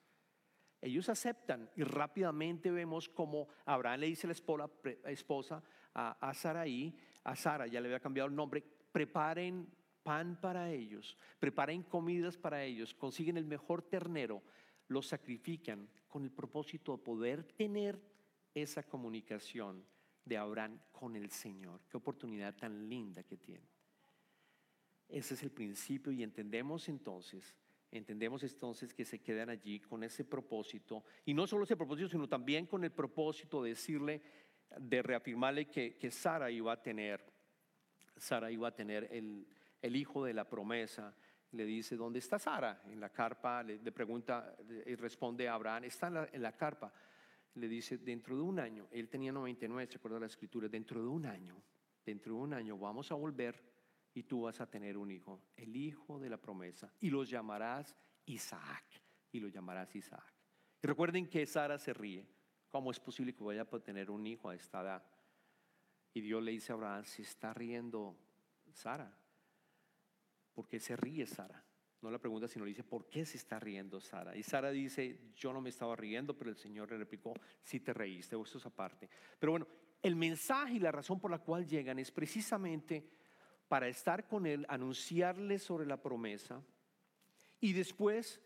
Ellos 0.81 1.09
aceptan 1.09 1.71
y 1.77 1.85
rápidamente 1.85 2.73
vemos 2.73 3.09
como 3.09 3.47
Abraham 3.65 4.01
le 4.01 4.07
dice 4.09 4.27
a 4.27 4.33
la 5.05 5.11
esposa, 5.13 5.63
a, 5.95 6.29
a 6.29 6.35
Saraí, 6.35 6.93
a 7.23 7.37
Sara, 7.37 7.69
ya 7.69 7.81
le 7.81 7.87
había 7.87 8.01
cambiado 8.01 8.29
el 8.29 8.35
nombre, 8.35 8.65
preparen 8.91 9.69
pan 10.07 10.39
para 10.41 10.71
ellos, 10.71 11.17
preparen 11.41 11.83
comidas 11.83 12.39
para 12.39 12.63
ellos, 12.63 12.95
consiguen 12.95 13.37
el 13.37 13.45
mejor 13.45 13.83
ternero, 13.83 14.41
lo 14.87 15.03
sacrifican 15.03 15.89
con 16.07 16.23
el 16.23 16.31
propósito 16.31 16.93
de 16.93 17.03
poder 17.03 17.43
tener 17.43 18.01
esa 18.55 18.85
comunicación 18.85 19.85
de 20.25 20.37
Abraham 20.37 20.79
con 20.93 21.17
el 21.17 21.29
Señor. 21.33 21.81
Qué 21.91 21.97
oportunidad 21.97 22.55
tan 22.55 22.89
linda 22.89 23.25
que 23.25 23.37
tiene. 23.37 23.69
Ese 25.09 25.35
es 25.35 25.43
el 25.43 25.51
principio 25.51 26.13
y 26.13 26.23
entendemos 26.23 26.89
entonces, 26.89 27.57
entendemos 27.91 28.45
entonces 28.45 28.95
que 28.95 29.05
se 29.05 29.19
quedan 29.19 29.51
allí 29.51 29.81
con 29.81 30.05
ese 30.05 30.25
propósito 30.25 31.03
y 31.25 31.35
no 31.35 31.49
solo 31.49 31.65
ese 31.65 31.77
propósito, 31.77 32.11
sino 32.11 32.29
también 32.29 32.67
con 32.67 32.85
el 32.85 32.93
propósito 32.93 33.61
de 33.61 33.71
decirle, 33.71 34.23
de 34.79 35.03
reafirmarle 35.03 35.67
que, 35.67 35.97
que 35.97 36.13
Sara 36.13 36.49
iba 36.49 36.73
a 36.73 36.81
tener, 36.81 37.25
Sara 38.17 38.53
iba 38.53 38.69
a 38.69 38.75
tener 38.75 39.09
el, 39.11 39.49
el 39.83 39.97
hijo 39.97 40.25
de 40.25 40.35
la 40.35 40.49
promesa. 40.49 41.15
Le 41.53 41.65
dice, 41.65 41.97
¿dónde 41.97 42.19
está 42.19 42.39
Sara? 42.39 42.83
En 42.87 43.01
la 43.01 43.11
carpa, 43.11 43.63
le, 43.63 43.79
pregunta 43.93 44.57
y 44.85 44.95
responde 44.95 45.49
a 45.49 45.55
Abraham, 45.55 45.85
está 45.85 46.29
en 46.33 46.43
la, 46.43 46.53
carpa 46.53 46.93
le 47.55 47.69
dice, 47.69 47.99
dentro 47.99 48.37
de 48.37 48.43
un 48.43 48.61
año, 48.61 48.87
él 48.91 49.09
tenía 49.09 49.33
99, 49.33 49.91
se 49.91 49.99
acuerda 49.99 50.21
la 50.21 50.27
escritura, 50.27 50.69
dentro 50.69 51.01
de 51.01 51.09
un 51.09 51.25
año, 51.25 51.63
dentro 52.05 52.35
de 52.35 52.41
un 52.41 52.53
año 52.53 52.77
vamos 52.77 53.11
a 53.11 53.15
volver 53.15 53.63
y 54.13 54.25
tú 54.25 54.43
vas 54.43 54.61
a 54.61 54.69
tener 54.69 54.97
un 54.97 55.11
hijo, 55.11 55.41
el 55.57 55.75
hijo 55.75 56.19
de 56.19 56.29
la 56.29 56.37
promesa, 56.37 56.93
y 57.01 57.11
los 57.11 57.29
llamarás 57.29 57.97
Isaac, 58.27 58.85
y 59.33 59.41
lo 59.41 59.49
llamarás 59.49 59.95
Isaac. 59.95 60.33
Y 60.83 60.87
recuerden 60.87 61.29
que 61.29 61.47
Sara 61.47 61.79
se 61.79 61.95
ríe, 61.95 62.27
¿cómo 62.69 62.91
es 62.91 63.01
posible 63.01 63.35
que 63.35 63.45
vaya 63.45 63.63
a 63.63 63.81
tener 63.81 64.11
un 64.11 64.27
hijo 64.27 64.49
a 64.51 64.55
esta 64.55 64.83
edad? 64.83 65.03
Y 66.13 66.21
Dios 66.21 66.43
le 66.43 66.53
dice 66.53 66.73
a 66.73 66.77
Abraham, 66.77 67.05
se 67.05 67.23
está 67.23 67.53
riendo 67.53 68.17
Sara, 68.73 69.15
porque 70.57 70.81
se 70.81 70.97
ríe 70.97 71.27
Sara. 71.27 71.63
No 72.01 72.11
la 72.11 72.19
pregunta, 72.19 72.49
sino 72.49 72.65
le 72.65 72.71
dice, 72.71 72.83
¿por 72.83 73.09
qué 73.09 73.27
se 73.27 73.37
está 73.37 73.61
riendo 73.61 74.01
Sara? 74.01 74.35
Y 74.35 74.43
Sara 74.43 74.71
dice, 74.71 75.33
yo 75.37 75.53
no 75.53 75.61
me 75.61 75.69
estaba 75.69 75.95
riendo, 75.95 76.37
pero 76.37 76.51
el 76.51 76.57
Señor 76.57 76.91
le 76.91 76.99
replicó, 76.99 77.35
si 77.61 77.81
te 77.81 77.93
reíste, 77.93 78.37
o 78.37 78.43
esto 78.43 78.59
es 78.59 78.67
aparte. 78.67 79.09
Pero 79.39 79.53
bueno, 79.53 79.69
el 80.03 80.17
mensaje 80.17 80.75
y 80.75 80.79
la 80.79 80.93
razón 80.93 81.21
por 81.21 81.31
la 81.31 81.39
cual 81.39 81.67
llegan 81.67 81.99
es 81.99 82.11
precisamente 82.11 83.07
para 83.69 83.87
estar 83.87 84.27
con 84.27 84.47
Él, 84.47 84.65
anunciarle 84.69 85.59
sobre 85.59 85.87
la 85.87 86.01
promesa, 86.01 86.63
y 87.61 87.75
después 87.75 88.41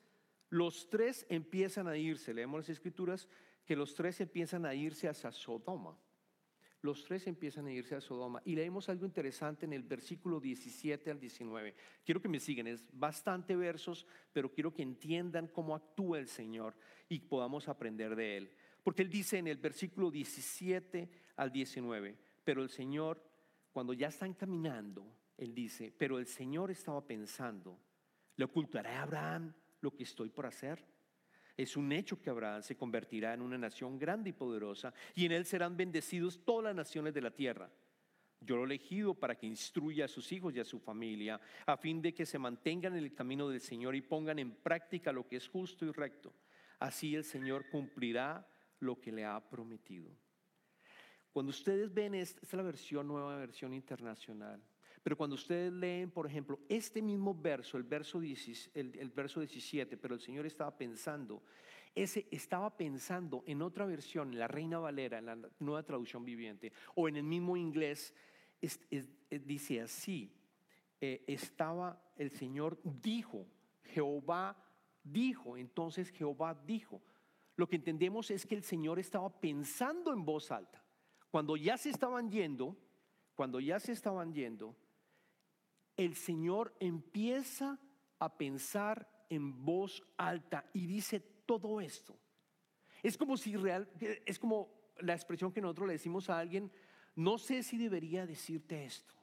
los 0.48 0.88
tres 0.90 1.26
empiezan 1.28 1.86
a 1.86 1.96
irse, 1.96 2.34
leemos 2.34 2.60
las 2.60 2.70
escrituras, 2.70 3.28
que 3.64 3.76
los 3.76 3.94
tres 3.94 4.20
empiezan 4.20 4.66
a 4.66 4.74
irse 4.74 5.08
hacia 5.08 5.30
Sodoma 5.30 5.96
los 6.82 7.04
tres 7.04 7.26
empiezan 7.26 7.66
a 7.66 7.72
irse 7.72 7.94
a 7.94 8.00
Sodoma. 8.00 8.40
Y 8.44 8.54
leemos 8.54 8.88
algo 8.88 9.04
interesante 9.04 9.66
en 9.66 9.72
el 9.72 9.82
versículo 9.82 10.40
17 10.40 11.10
al 11.10 11.20
19. 11.20 11.74
Quiero 12.04 12.22
que 12.22 12.28
me 12.28 12.40
sigan, 12.40 12.66
es 12.66 12.84
bastante 12.92 13.54
versos, 13.54 14.06
pero 14.32 14.50
quiero 14.50 14.72
que 14.72 14.82
entiendan 14.82 15.48
cómo 15.48 15.74
actúa 15.74 16.18
el 16.18 16.28
Señor 16.28 16.74
y 17.08 17.20
podamos 17.20 17.68
aprender 17.68 18.16
de 18.16 18.36
Él. 18.38 18.50
Porque 18.82 19.02
Él 19.02 19.10
dice 19.10 19.38
en 19.38 19.46
el 19.46 19.58
versículo 19.58 20.10
17 20.10 21.08
al 21.36 21.52
19, 21.52 22.16
pero 22.44 22.62
el 22.62 22.70
Señor, 22.70 23.22
cuando 23.72 23.92
ya 23.92 24.08
están 24.08 24.34
caminando, 24.34 25.06
Él 25.36 25.54
dice, 25.54 25.92
pero 25.96 26.18
el 26.18 26.26
Señor 26.26 26.70
estaba 26.70 27.06
pensando, 27.06 27.78
¿le 28.36 28.44
ocultaré 28.44 28.90
a 28.90 29.02
Abraham 29.02 29.52
lo 29.82 29.94
que 29.94 30.04
estoy 30.04 30.30
por 30.30 30.46
hacer? 30.46 30.82
Es 31.60 31.76
un 31.76 31.92
hecho 31.92 32.18
que 32.18 32.30
Abraham 32.30 32.62
se 32.62 32.74
convertirá 32.74 33.34
en 33.34 33.42
una 33.42 33.58
nación 33.58 33.98
grande 33.98 34.30
y 34.30 34.32
poderosa 34.32 34.94
y 35.14 35.26
en 35.26 35.32
él 35.32 35.44
serán 35.44 35.76
bendecidos 35.76 36.42
todas 36.42 36.64
las 36.64 36.74
naciones 36.74 37.12
de 37.12 37.20
la 37.20 37.30
tierra. 37.32 37.70
Yo 38.40 38.56
lo 38.56 38.62
he 38.62 38.64
elegido 38.64 39.12
para 39.12 39.34
que 39.34 39.46
instruya 39.46 40.06
a 40.06 40.08
sus 40.08 40.32
hijos 40.32 40.56
y 40.56 40.60
a 40.60 40.64
su 40.64 40.80
familia, 40.80 41.38
a 41.66 41.76
fin 41.76 42.00
de 42.00 42.14
que 42.14 42.24
se 42.24 42.38
mantengan 42.38 42.96
en 42.96 43.04
el 43.04 43.14
camino 43.14 43.46
del 43.46 43.60
Señor 43.60 43.94
y 43.94 44.00
pongan 44.00 44.38
en 44.38 44.52
práctica 44.52 45.12
lo 45.12 45.28
que 45.28 45.36
es 45.36 45.48
justo 45.48 45.84
y 45.84 45.92
recto. 45.92 46.32
Así 46.78 47.14
el 47.14 47.24
Señor 47.24 47.68
cumplirá 47.68 48.48
lo 48.78 48.98
que 48.98 49.12
le 49.12 49.26
ha 49.26 49.38
prometido. 49.38 50.10
Cuando 51.30 51.50
ustedes 51.50 51.92
ven, 51.92 52.14
esta, 52.14 52.40
esta 52.40 52.56
es 52.56 52.58
la 52.58 52.62
versión 52.62 53.06
nueva, 53.06 53.36
versión 53.36 53.74
internacional. 53.74 54.62
Pero 55.02 55.16
cuando 55.16 55.34
ustedes 55.34 55.72
leen, 55.72 56.10
por 56.10 56.26
ejemplo, 56.26 56.58
este 56.68 57.00
mismo 57.00 57.34
verso, 57.34 57.78
el 57.78 57.84
verso, 57.84 58.20
el, 58.20 59.12
verso 59.14 59.40
17, 59.40 59.96
pero 59.96 60.14
el 60.14 60.20
Señor 60.20 60.44
estaba 60.46 60.76
pensando, 60.76 61.42
ese 61.94 62.26
estaba 62.30 62.76
pensando 62.76 63.42
en 63.46 63.62
otra 63.62 63.86
versión, 63.86 64.32
en 64.32 64.38
la 64.38 64.48
Reina 64.48 64.78
Valera, 64.78 65.18
en 65.18 65.26
la 65.26 65.38
nueva 65.58 65.82
traducción 65.82 66.24
viviente, 66.24 66.72
o 66.94 67.08
en 67.08 67.16
el 67.16 67.24
mismo 67.24 67.56
inglés, 67.56 68.14
dice 69.30 69.80
así, 69.80 70.30
eh, 71.00 71.24
estaba, 71.26 71.98
el 72.16 72.30
Señor 72.30 72.78
dijo, 72.84 73.46
Jehová 73.84 74.56
dijo, 75.02 75.56
entonces 75.56 76.10
Jehová 76.10 76.54
dijo. 76.66 77.02
Lo 77.56 77.68
que 77.68 77.76
entendemos 77.76 78.30
es 78.30 78.46
que 78.46 78.54
el 78.54 78.62
Señor 78.62 78.98
estaba 78.98 79.28
pensando 79.40 80.12
en 80.12 80.24
voz 80.24 80.50
alta. 80.50 80.82
Cuando 81.30 81.56
ya 81.56 81.76
se 81.76 81.90
estaban 81.90 82.30
yendo, 82.30 82.76
cuando 83.34 83.60
ya 83.60 83.78
se 83.78 83.92
estaban 83.92 84.32
yendo, 84.32 84.74
el 86.04 86.16
Señor 86.16 86.74
empieza 86.80 87.78
a 88.18 88.38
pensar 88.38 89.08
en 89.28 89.64
voz 89.64 90.02
alta 90.16 90.64
y 90.72 90.86
dice 90.86 91.20
todo 91.20 91.80
esto. 91.80 92.18
Es 93.02 93.18
como 93.18 93.36
si 93.36 93.54
real, 93.56 93.88
es 94.00 94.38
como 94.38 94.94
la 94.98 95.14
expresión 95.14 95.52
que 95.52 95.60
nosotros 95.60 95.88
le 95.88 95.94
decimos 95.94 96.30
a 96.30 96.38
alguien, 96.38 96.72
no 97.16 97.36
sé 97.36 97.62
si 97.62 97.76
debería 97.76 98.26
decirte 98.26 98.84
esto, 98.84 99.14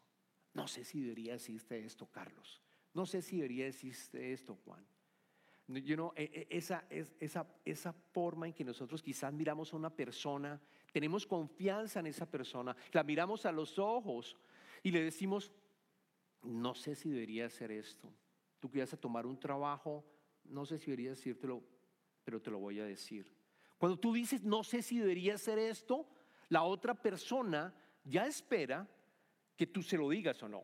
no 0.53 0.67
sé 0.67 0.83
si 0.83 1.01
debería 1.01 1.33
decirte 1.33 1.83
esto, 1.83 2.05
Carlos, 2.11 2.61
no 2.93 3.05
sé 3.05 3.23
si 3.23 3.37
debería 3.37 3.65
decirte 3.65 4.33
esto, 4.33 4.55
Juan. 4.63 4.85
You 5.67 5.95
know, 5.95 6.13
e, 6.15 6.47
e, 6.49 6.57
esa, 6.57 6.85
esa, 6.89 7.45
esa 7.65 7.91
forma 7.91 8.47
en 8.47 8.53
que 8.53 8.63
nosotros 8.63 9.01
quizás 9.01 9.33
miramos 9.33 9.73
a 9.73 9.77
una 9.77 9.89
persona, 9.89 10.61
tenemos 10.93 11.25
confianza 11.25 11.99
en 11.99 12.07
esa 12.07 12.29
persona, 12.29 12.75
la 12.93 13.03
miramos 13.03 13.45
a 13.45 13.51
los 13.51 13.77
ojos 13.77 14.37
y 14.81 14.91
le 14.91 15.03
decimos, 15.03 15.51
no 16.47 16.73
sé 16.73 16.95
si 16.95 17.09
debería 17.09 17.45
hacer 17.45 17.71
esto. 17.71 18.11
Tú 18.59 18.69
quieres 18.69 18.97
tomar 18.99 19.25
un 19.25 19.39
trabajo, 19.39 20.03
no 20.45 20.65
sé 20.65 20.79
si 20.79 20.85
debería 20.85 21.11
decírtelo, 21.11 21.63
pero 22.23 22.41
te 22.41 22.49
lo 22.49 22.59
voy 22.59 22.79
a 22.79 22.85
decir. 22.85 23.31
Cuando 23.77 23.99
tú 23.99 24.13
dices, 24.13 24.43
no 24.43 24.63
sé 24.63 24.81
si 24.81 24.97
debería 24.97 25.35
hacer 25.35 25.59
esto, 25.59 26.07
la 26.49 26.63
otra 26.63 26.95
persona 26.95 27.73
ya 28.03 28.25
espera 28.25 28.87
que 29.55 29.67
tú 29.67 29.83
se 29.83 29.97
lo 29.97 30.09
digas 30.09 30.41
o 30.41 30.49
no. 30.49 30.63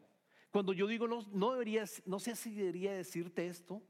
Cuando 0.50 0.74
yo 0.74 0.88
digo, 0.88 1.08
no, 1.08 1.22
no, 1.32 1.52
deberías, 1.52 2.02
no 2.06 2.20
sé 2.20 2.36
si 2.36 2.54
debería 2.54 2.94
decirte 2.94 3.48
esto, 3.48 3.82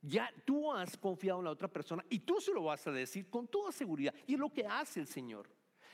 ya 0.00 0.32
tú 0.44 0.72
has 0.72 0.96
confiado 0.96 1.40
en 1.40 1.46
la 1.46 1.50
otra 1.50 1.68
persona 1.68 2.04
y 2.08 2.20
tú 2.20 2.40
se 2.40 2.52
lo 2.52 2.64
vas 2.64 2.86
a 2.86 2.92
decir 2.92 3.28
con 3.28 3.48
toda 3.48 3.72
seguridad. 3.72 4.14
Y 4.26 4.34
es 4.34 4.40
lo 4.40 4.52
que 4.52 4.66
hace 4.66 5.00
el 5.00 5.06
Señor. 5.06 5.48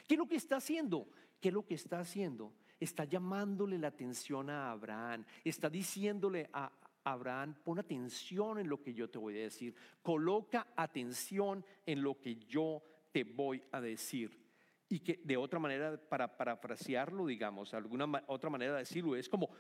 ¿Qué 0.06 0.14
es 0.14 0.18
lo 0.18 0.28
que 0.28 0.36
está 0.36 0.56
haciendo? 0.56 1.08
¿Qué 1.40 1.48
es 1.48 1.54
lo 1.54 1.64
que 1.64 1.74
está 1.74 2.00
haciendo? 2.00 2.52
Está 2.82 3.04
llamándole 3.04 3.78
la 3.78 3.88
atención 3.88 4.50
a 4.50 4.70
Abraham, 4.70 5.24
está 5.44 5.70
diciéndole 5.70 6.48
a, 6.52 6.72
Abraham, 7.04 7.54
pon 7.64 7.78
atención 7.78 8.58
en 8.58 8.68
lo 8.68 8.80
que 8.80 8.94
yo 8.94 9.10
te 9.10 9.18
voy 9.18 9.38
a 9.38 9.42
decir. 9.42 9.74
Coloca 10.02 10.68
atención 10.76 11.64
en 11.84 12.02
lo 12.02 12.20
que 12.20 12.36
yo 12.36 12.82
te 13.10 13.24
voy 13.24 13.62
a 13.72 13.80
decir. 13.80 14.40
Y 14.88 15.00
que 15.00 15.20
de 15.24 15.36
otra 15.36 15.58
manera, 15.58 15.96
para 15.96 16.36
parafrasearlo, 16.36 17.26
digamos, 17.26 17.74
alguna 17.74 18.22
otra 18.26 18.50
manera 18.50 18.74
de 18.74 18.80
decirlo, 18.80 19.16
es 19.16 19.28
como, 19.28 19.50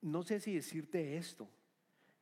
no 0.00 0.22
sé 0.22 0.40
si 0.40 0.54
decirte 0.54 1.16
esto, 1.16 1.48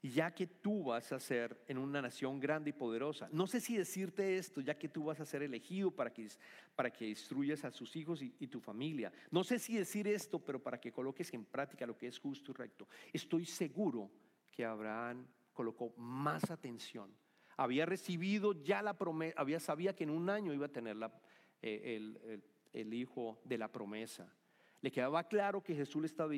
ya 0.03 0.35
que 0.35 0.49
tú 0.49 0.85
vas 0.85 1.12
a 1.12 1.21
ser 1.21 1.62
en 1.69 1.79
una 1.79 2.03
nación 2.03 2.41
grande 2.41 2.71
y 2.71 2.73
poderosa. 2.73 3.29
No 3.31 3.47
sé 3.47 3.61
si 3.61 3.77
decirte 3.77 4.37
esto, 4.37 4.61
ya 4.61 4.77
que 4.77 4.88
tú 4.88 5.05
vas 5.05 5.21
a 5.21 5.25
ser 5.25 5.43
elegido 5.43 5.93
para 5.93 6.12
que, 6.12 6.29
para 6.75 6.93
que 6.93 7.07
destruyas 7.07 7.65
a 7.65 7.71
sus 7.71 7.95
hijos 7.95 8.21
y, 8.21 8.31
tu 8.49 8.61
familia. 8.61 9.12
No 9.31 9.45
sé 9.45 9.59
si 9.61 9.77
decir 9.77 10.09
esto, 10.09 10.41
pero 10.41 10.61
para 10.61 10.81
que 10.81 10.91
coloques 10.91 11.33
en 11.33 11.45
práctica 11.45 11.87
lo 11.87 11.97
que 11.97 12.09
es 12.09 12.19
justo 12.19 12.51
y 12.51 12.55
recto. 12.55 12.88
Estoy 13.12 13.47
seguro 13.47 14.11
que 14.51 14.65
Abraham 14.65 15.25
colocó 15.53 15.95
más 15.97 16.51
atención. 16.51 17.15
Había 17.57 17.87
recibido 17.87 18.53
ya 18.65 18.83
la 18.83 18.99
promesa, 18.99 19.41
había 19.41 19.61
sabía 19.61 19.95
que 19.95 20.05
en 20.05 20.11
un 20.11 20.29
año 20.29 20.53
iba 20.53 20.67
a 20.67 20.73
tener 20.73 20.97
la, 20.97 21.12
eh, 21.61 21.97
el, 21.97 22.21
el, 22.25 22.45
el 22.73 22.95
hijo 22.95 23.41
de 23.45 23.57
la 23.57 23.71
promesa. 23.71 24.35
Le 24.81 24.91
quedaba 24.91 25.23
claro 25.29 25.62
que 25.62 25.77
Jesús 25.77 26.03
le 26.03 26.07
estaba, 26.07 26.33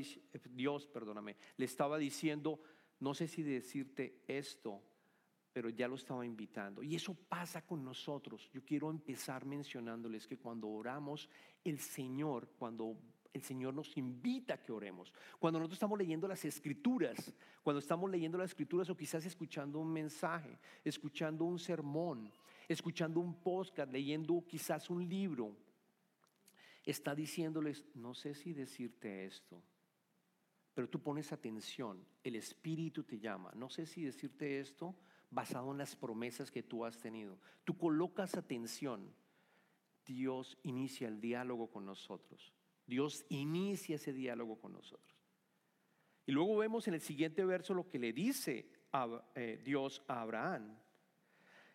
Dios, 0.51 0.87
perdóname, 0.87 1.37
le 1.57 1.65
estaba 1.65 1.97
diciendo, 1.97 2.61
no 3.01 3.15
sé 3.15 3.29
si 3.29 3.43
decirte 3.43 4.23
esto, 4.27 4.81
pero 5.53 5.69
ya 5.69 5.87
lo 5.87 5.95
estaba 5.95 6.27
invitando. 6.27 6.83
Y 6.83 6.97
eso 6.97 7.15
pasa 7.15 7.63
con 7.63 7.85
nosotros. 7.85 8.51
Yo 8.53 8.65
quiero 8.65 8.91
empezar 8.91 9.45
mencionándoles 9.45 10.27
que 10.27 10.37
cuando 10.37 10.69
oramos, 10.69 11.29
el 11.63 11.79
Señor, 11.79 12.49
cuando 12.59 12.97
el 13.33 13.43
Señor 13.43 13.75
nos 13.75 13.97
invita 13.97 14.55
a 14.55 14.63
que 14.63 14.73
oremos, 14.73 15.13
cuando 15.39 15.59
nosotros 15.59 15.77
estamos 15.77 15.99
leyendo 15.99 16.29
las 16.29 16.45
escrituras, 16.45 17.33
cuando 17.63 17.81
estamos 17.81 18.11
leyendo 18.11 18.39
las 18.39 18.51
escrituras 18.51 18.89
o 18.91 18.97
quizás 18.97 19.27
escuchando 19.27 19.79
un 19.81 19.93
mensaje, 19.93 20.59
escuchando 20.85 21.45
un 21.45 21.59
sermón, 21.59 22.33
escuchando 22.69 23.21
un 23.21 23.35
podcast, 23.35 23.93
leyendo 23.93 24.45
quizás 24.47 24.89
un 24.89 25.09
libro, 25.09 25.57
está 26.85 27.15
diciéndoles, 27.15 27.85
no 27.95 28.15
sé 28.15 28.35
si 28.35 28.53
decirte 28.53 29.25
esto, 29.25 29.63
pero 30.75 30.89
tú 30.89 31.01
pones 31.01 31.33
atención, 31.33 32.05
el 32.25 32.35
Espíritu 32.35 33.05
te 33.05 33.21
llama. 33.21 33.53
No 33.55 33.71
sé 33.71 33.87
si 33.87 34.03
decirte 34.03 34.59
esto 34.59 34.97
basado 35.31 35.71
en 35.71 35.79
las 35.79 35.95
promesas 35.95 36.51
que 36.51 36.63
tú 36.63 36.85
has 36.85 36.99
tenido. 36.99 37.39
Tú 37.65 37.79
colocas 37.79 38.37
atención, 38.37 39.15
Dios 40.05 40.59
inicia 40.65 41.09
el 41.09 41.21
diálogo 41.21 41.71
con 41.71 41.87
nosotros. 41.87 42.53
Dios 42.87 43.25
inicia 43.29 43.97
ese 43.97 44.13
diálogo 44.13 44.61
con 44.61 44.73
nosotros. 44.73 45.15
Y 46.27 46.33
luego 46.33 46.57
vemos 46.57 46.89
en 46.89 46.95
el 46.95 47.01
siguiente 47.01 47.45
verso 47.45 47.73
lo 47.73 47.89
que 47.89 47.99
le 47.99 48.13
dice 48.13 48.69
a, 48.93 49.23
eh, 49.35 49.61
Dios 49.65 50.03
a 50.09 50.23
Abraham. 50.23 50.77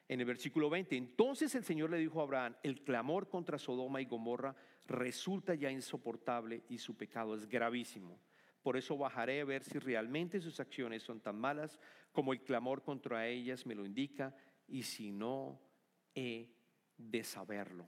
En 0.08 0.20
el 0.20 0.26
versículo 0.26 0.70
20, 0.72 0.98
entonces 0.98 1.54
el 1.54 1.64
Señor 1.64 1.92
le 1.92 2.00
dijo 2.00 2.20
a 2.20 2.24
Abraham, 2.24 2.56
el 2.64 2.82
clamor 2.84 3.30
contra 3.30 3.60
Sodoma 3.60 4.02
y 4.02 4.06
Gomorra 4.06 4.56
resulta 4.88 5.54
ya 5.54 5.72
insoportable 5.72 6.64
y 6.68 6.80
su 6.80 6.98
pecado 6.98 7.36
es 7.36 7.48
gravísimo. 7.48 8.20
Por 8.70 8.78
eso 8.78 8.96
bajaré 8.96 9.42
a 9.42 9.46
ver 9.46 9.64
si 9.64 9.80
realmente 9.80 10.40
sus 10.40 10.60
acciones 10.60 11.02
son 11.02 11.22
tan 11.22 11.40
malas 11.40 11.80
como 12.12 12.34
el 12.34 12.44
clamor 12.44 12.84
contra 12.84 13.28
ellas 13.28 13.66
me 13.66 13.74
lo 13.74 13.84
indica 13.84 14.36
y 14.68 14.84
si 14.84 15.10
no, 15.10 15.60
he 16.14 16.54
de 16.96 17.24
saberlo. 17.24 17.88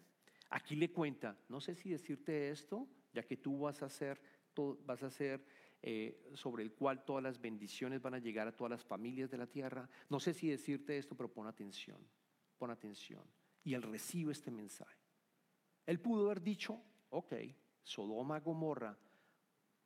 Aquí 0.49 0.75
le 0.75 0.91
cuenta, 0.91 1.37
no 1.49 1.61
sé 1.61 1.75
si 1.75 1.91
decirte 1.91 2.49
esto, 2.49 2.87
ya 3.13 3.21
que 3.21 3.37
tú 3.37 3.59
vas 3.59 3.83
a 3.83 3.91
ser, 3.91 4.19
vas 4.83 5.03
a 5.03 5.11
ser 5.11 5.45
eh, 5.83 6.31
sobre 6.33 6.63
el 6.63 6.73
cual 6.73 7.05
todas 7.05 7.21
las 7.21 7.39
bendiciones 7.39 8.01
van 8.01 8.15
a 8.15 8.19
llegar 8.19 8.47
a 8.47 8.55
todas 8.55 8.71
las 8.71 8.83
familias 8.83 9.29
de 9.29 9.37
la 9.37 9.45
tierra. 9.45 9.87
No 10.09 10.19
sé 10.19 10.33
si 10.33 10.49
decirte 10.49 10.97
esto, 10.97 11.15
pero 11.15 11.31
pon 11.31 11.45
atención, 11.45 11.99
pon 12.57 12.71
atención. 12.71 13.21
Y 13.63 13.75
él 13.75 13.83
recibe 13.83 14.31
este 14.31 14.49
mensaje. 14.49 14.97
Él 15.85 15.99
pudo 15.99 16.25
haber 16.25 16.41
dicho, 16.41 16.81
ok, 17.11 17.33
Sodoma, 17.83 18.39
Gomorra, 18.39 18.97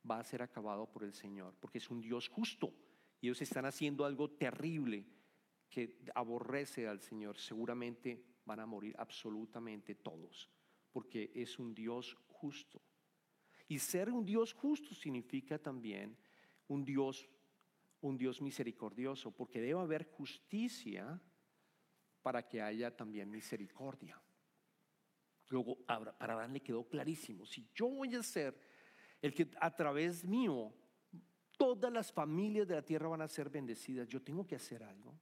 va 0.08 0.20
a 0.20 0.24
ser 0.24 0.42
acabado 0.42 0.90
por 0.90 1.04
el 1.04 1.12
Señor, 1.12 1.54
porque 1.60 1.78
es 1.78 1.90
un 1.90 2.00
Dios 2.00 2.28
justo. 2.28 2.72
Y 3.20 3.28
ellos 3.28 3.42
están 3.42 3.64
haciendo 3.64 4.04
algo 4.04 4.30
terrible 4.30 5.06
que 5.68 5.98
aborrece 6.14 6.86
al 6.86 7.00
Señor. 7.00 7.38
Seguramente 7.38 8.24
van 8.44 8.60
a 8.60 8.66
morir 8.66 8.94
absolutamente 8.98 9.94
todos, 9.94 10.50
porque 10.92 11.32
es 11.34 11.58
un 11.58 11.74
Dios 11.74 12.16
justo. 12.28 12.82
Y 13.68 13.78
ser 13.78 14.10
un 14.10 14.24
Dios 14.24 14.52
justo 14.52 14.94
significa 14.94 15.58
también 15.58 16.16
un 16.68 16.84
Dios, 16.84 17.28
un 18.00 18.16
Dios 18.16 18.40
misericordioso, 18.40 19.32
porque 19.32 19.60
debe 19.60 19.80
haber 19.80 20.04
justicia 20.04 21.20
para 22.22 22.46
que 22.46 22.62
haya 22.62 22.94
también 22.94 23.30
misericordia. 23.30 24.20
Luego, 25.48 25.76
para 25.84 26.10
Abraham 26.18 26.54
le 26.54 26.62
quedó 26.62 26.88
clarísimo, 26.88 27.46
si 27.46 27.68
yo 27.74 27.88
voy 27.88 28.14
a 28.14 28.22
ser 28.22 28.60
el 29.22 29.34
que 29.34 29.50
a 29.60 29.74
través 29.74 30.24
mío 30.24 30.72
todas 31.56 31.92
las 31.92 32.12
familias 32.12 32.68
de 32.68 32.74
la 32.74 32.82
tierra 32.82 33.08
van 33.08 33.22
a 33.22 33.28
ser 33.28 33.50
bendecidas. 33.50 34.08
Yo 34.08 34.22
tengo 34.22 34.46
que 34.46 34.56
hacer 34.56 34.82
algo. 34.82 35.18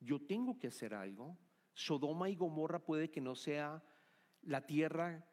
Yo 0.00 0.20
tengo 0.20 0.58
que 0.58 0.68
hacer 0.68 0.94
algo. 0.94 1.38
Sodoma 1.74 2.28
y 2.28 2.36
Gomorra 2.36 2.84
puede 2.84 3.10
que 3.10 3.20
no 3.20 3.34
sea 3.34 3.82
la 4.42 4.66
tierra 4.66 5.26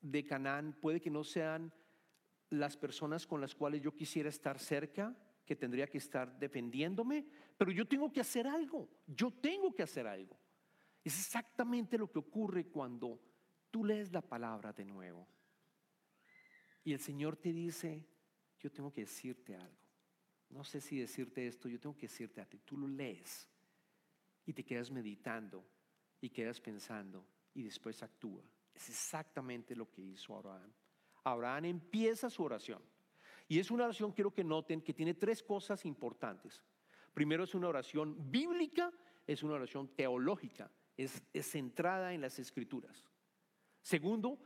de 0.00 0.24
Canaán, 0.24 0.76
puede 0.80 1.00
que 1.00 1.10
no 1.10 1.22
sean 1.24 1.72
las 2.50 2.76
personas 2.76 3.26
con 3.26 3.40
las 3.40 3.54
cuales 3.54 3.82
yo 3.82 3.94
quisiera 3.94 4.28
estar 4.28 4.58
cerca, 4.58 5.16
que 5.44 5.56
tendría 5.56 5.86
que 5.86 5.98
estar 5.98 6.38
defendiéndome, 6.38 7.24
pero 7.56 7.70
yo 7.70 7.86
tengo 7.86 8.12
que 8.12 8.20
hacer 8.20 8.46
algo. 8.46 8.88
Yo 9.06 9.30
tengo 9.30 9.74
que 9.74 9.82
hacer 9.82 10.06
algo. 10.06 10.36
Es 11.04 11.18
exactamente 11.18 11.96
lo 11.96 12.10
que 12.10 12.18
ocurre 12.18 12.66
cuando 12.66 13.20
tú 13.70 13.84
lees 13.84 14.12
la 14.12 14.22
palabra 14.22 14.72
de 14.72 14.84
nuevo. 14.84 15.28
Y 16.86 16.92
el 16.92 17.00
Señor 17.00 17.34
te 17.34 17.52
dice, 17.52 18.06
yo 18.60 18.70
tengo 18.70 18.92
que 18.92 19.00
decirte 19.00 19.56
algo. 19.56 19.88
No 20.50 20.62
sé 20.62 20.80
si 20.80 21.00
decirte 21.00 21.44
esto, 21.44 21.68
yo 21.68 21.80
tengo 21.80 21.96
que 21.96 22.06
decirte 22.06 22.40
a 22.40 22.46
ti. 22.46 22.60
Tú 22.64 22.78
lo 22.78 22.86
lees 22.86 23.48
y 24.44 24.52
te 24.52 24.64
quedas 24.64 24.92
meditando 24.92 25.66
y 26.20 26.30
quedas 26.30 26.60
pensando 26.60 27.26
y 27.54 27.64
después 27.64 28.04
actúa. 28.04 28.44
Es 28.72 28.88
exactamente 28.88 29.74
lo 29.74 29.90
que 29.90 30.00
hizo 30.00 30.36
Abraham. 30.36 30.72
Abraham 31.24 31.64
empieza 31.64 32.30
su 32.30 32.44
oración. 32.44 32.80
Y 33.48 33.58
es 33.58 33.72
una 33.72 33.86
oración, 33.86 34.12
quiero 34.12 34.32
que 34.32 34.44
noten, 34.44 34.80
que 34.80 34.94
tiene 34.94 35.14
tres 35.14 35.42
cosas 35.42 35.84
importantes. 35.86 36.62
Primero 37.12 37.42
es 37.42 37.54
una 37.56 37.66
oración 37.66 38.30
bíblica, 38.30 38.92
es 39.26 39.42
una 39.42 39.54
oración 39.54 39.88
teológica, 39.88 40.70
es, 40.96 41.20
centrada 41.42 42.14
en 42.14 42.20
las 42.20 42.38
escrituras. 42.38 43.04
Segundo, 43.82 44.38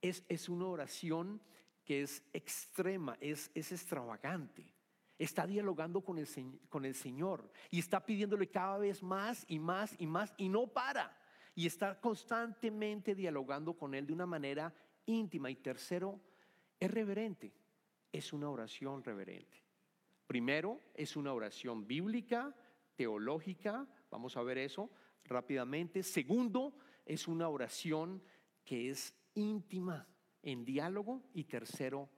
es, 0.00 0.24
es 0.28 0.48
una 0.48 0.66
oración 0.68 1.42
que 1.88 2.02
es 2.02 2.22
extrema, 2.34 3.16
es, 3.18 3.50
es 3.54 3.72
extravagante. 3.72 4.74
Está 5.18 5.46
dialogando 5.46 6.02
con 6.02 6.18
el, 6.18 6.28
con 6.68 6.84
el 6.84 6.94
Señor 6.94 7.50
y 7.70 7.78
está 7.78 8.04
pidiéndole 8.04 8.50
cada 8.50 8.76
vez 8.76 9.02
más 9.02 9.46
y 9.48 9.58
más 9.58 9.96
y 9.98 10.06
más 10.06 10.34
y 10.36 10.50
no 10.50 10.66
para. 10.66 11.18
Y 11.54 11.66
está 11.66 11.98
constantemente 11.98 13.14
dialogando 13.14 13.72
con 13.72 13.94
Él 13.94 14.06
de 14.06 14.12
una 14.12 14.26
manera 14.26 14.70
íntima. 15.06 15.50
Y 15.50 15.56
tercero, 15.56 16.20
es 16.78 16.90
reverente. 16.90 17.54
Es 18.12 18.34
una 18.34 18.50
oración 18.50 19.02
reverente. 19.02 19.56
Primero, 20.26 20.82
es 20.92 21.16
una 21.16 21.32
oración 21.32 21.86
bíblica, 21.86 22.54
teológica. 22.96 23.88
Vamos 24.10 24.36
a 24.36 24.42
ver 24.42 24.58
eso 24.58 24.90
rápidamente. 25.24 26.02
Segundo, 26.02 26.74
es 27.06 27.26
una 27.26 27.48
oración 27.48 28.22
que 28.62 28.90
es 28.90 29.14
íntima 29.32 30.06
en 30.50 30.64
diálogo 30.64 31.22
y 31.34 31.44
tercero 31.44 32.08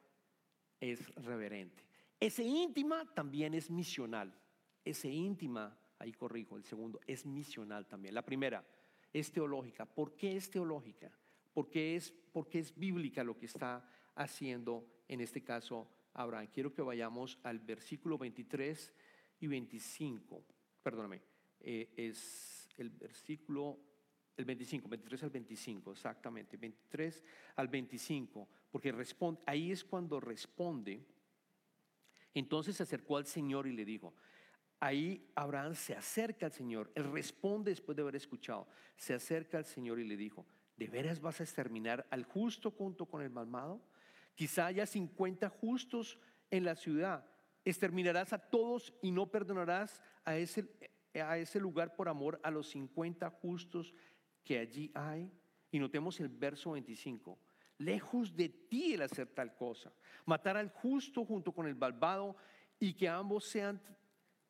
es 0.79 1.12
reverente. 1.16 1.85
Ese 2.21 2.45
íntima 2.45 3.12
también 3.12 3.55
es 3.55 3.71
misional. 3.71 4.33
Ese 4.85 5.09
íntima, 5.09 5.77
ahí 5.99 6.12
corrijo, 6.12 6.57
el 6.57 6.64
segundo, 6.64 7.01
es 7.09 7.27
misional 7.27 7.88
también. 7.88 8.14
La 8.14 8.25
primera 8.25 8.64
es 9.12 9.33
teológica. 9.33 9.85
¿Por 9.85 10.14
qué 10.14 10.37
es 10.37 10.49
teológica? 10.49 11.11
Porque 11.53 11.97
es, 11.97 12.12
porque 12.33 12.61
es 12.61 12.73
bíblica 12.79 13.25
lo 13.25 13.37
que 13.37 13.47
está 13.47 13.85
haciendo 14.14 14.87
en 15.09 15.21
este 15.21 15.43
caso 15.43 15.90
Abraham. 16.14 16.47
Quiero 16.53 16.73
que 16.73 16.83
vayamos 16.83 17.37
al 17.43 17.59
versículo 17.59 18.16
23 18.16 18.95
y 19.40 19.47
25. 19.49 20.45
Perdóname, 20.85 21.21
eh, 21.59 21.93
es 21.97 22.69
el 22.77 22.90
versículo 22.90 23.89
el 24.40 24.46
25, 24.46 24.88
23 24.88 25.22
al 25.22 25.31
25, 25.31 25.92
exactamente, 25.92 26.57
23 26.57 27.24
al 27.57 27.68
25, 27.68 28.48
porque 28.70 28.90
responde, 28.90 29.40
ahí 29.46 29.70
es 29.70 29.85
cuando 29.85 30.18
responde. 30.18 31.05
Entonces 32.35 32.76
se 32.76 32.83
acercó 32.83 33.16
al 33.16 33.26
Señor 33.26 33.66
y 33.66 33.72
le 33.72 33.85
dijo, 33.85 34.14
ahí 34.81 35.31
Abraham 35.35 35.74
se 35.74 35.94
acerca 35.94 36.46
al 36.46 36.53
Señor, 36.53 36.90
él 36.94 37.12
responde 37.12 37.70
después 37.70 37.94
de 37.96 38.03
haber 38.03 38.16
escuchado, 38.16 38.66
se 38.96 39.14
acerca 39.14 39.59
al 39.59 39.66
Señor 39.66 39.98
y 40.00 40.05
le 40.05 40.16
dijo, 40.16 40.46
¿de 40.76 40.88
veras 40.88 41.20
vas 41.20 41.40
a 41.40 41.44
exterminar 41.44 42.07
al 42.11 42.24
justo 42.24 42.70
junto 42.70 43.07
con 43.07 43.20
el 43.22 43.31
malvado? 43.31 43.83
Quizá 44.35 44.66
haya 44.66 44.87
50 44.87 45.48
justos 45.50 46.18
en 46.50 46.64
la 46.64 46.76
ciudad, 46.76 47.26
exterminarás 47.64 48.33
a 48.33 48.38
todos 48.38 48.94
y 49.03 49.11
no 49.11 49.31
perdonarás 49.31 50.00
a 50.24 50.37
ese 50.38 51.61
lugar 51.61 51.94
por 51.94 52.09
amor 52.09 52.40
a 52.42 52.50
los 52.50 52.70
50 52.70 53.29
justos 53.29 53.92
que 54.44 54.59
allí 54.59 54.90
hay. 54.94 55.31
Y 55.70 55.79
notemos 55.79 56.18
el 56.20 56.29
verso 56.29 56.72
25. 56.72 57.38
Lejos 57.79 58.37
de 58.37 58.48
ti 58.48 58.94
el 58.94 59.03
hacer 59.03 59.29
tal 59.29 59.55
cosa, 59.55 59.92
matar 60.26 60.57
al 60.57 60.68
justo 60.68 61.24
junto 61.24 61.53
con 61.53 61.66
el 61.66 61.74
malvado 61.74 62.37
y 62.79 62.92
que 62.92 63.09
ambos 63.09 63.44
sean 63.44 63.81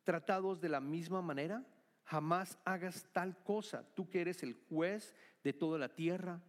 tratados 0.02 0.60
de 0.60 0.68
la 0.68 0.80
misma 0.80 1.22
manera. 1.22 1.64
Jamás 2.04 2.58
hagas 2.64 3.06
tal 3.12 3.40
cosa, 3.44 3.86
tú 3.94 4.08
que 4.08 4.20
eres 4.20 4.42
el 4.42 4.54
juez 4.54 5.14
de 5.44 5.52
toda 5.52 5.78
la 5.78 5.94
tierra, 5.94 6.42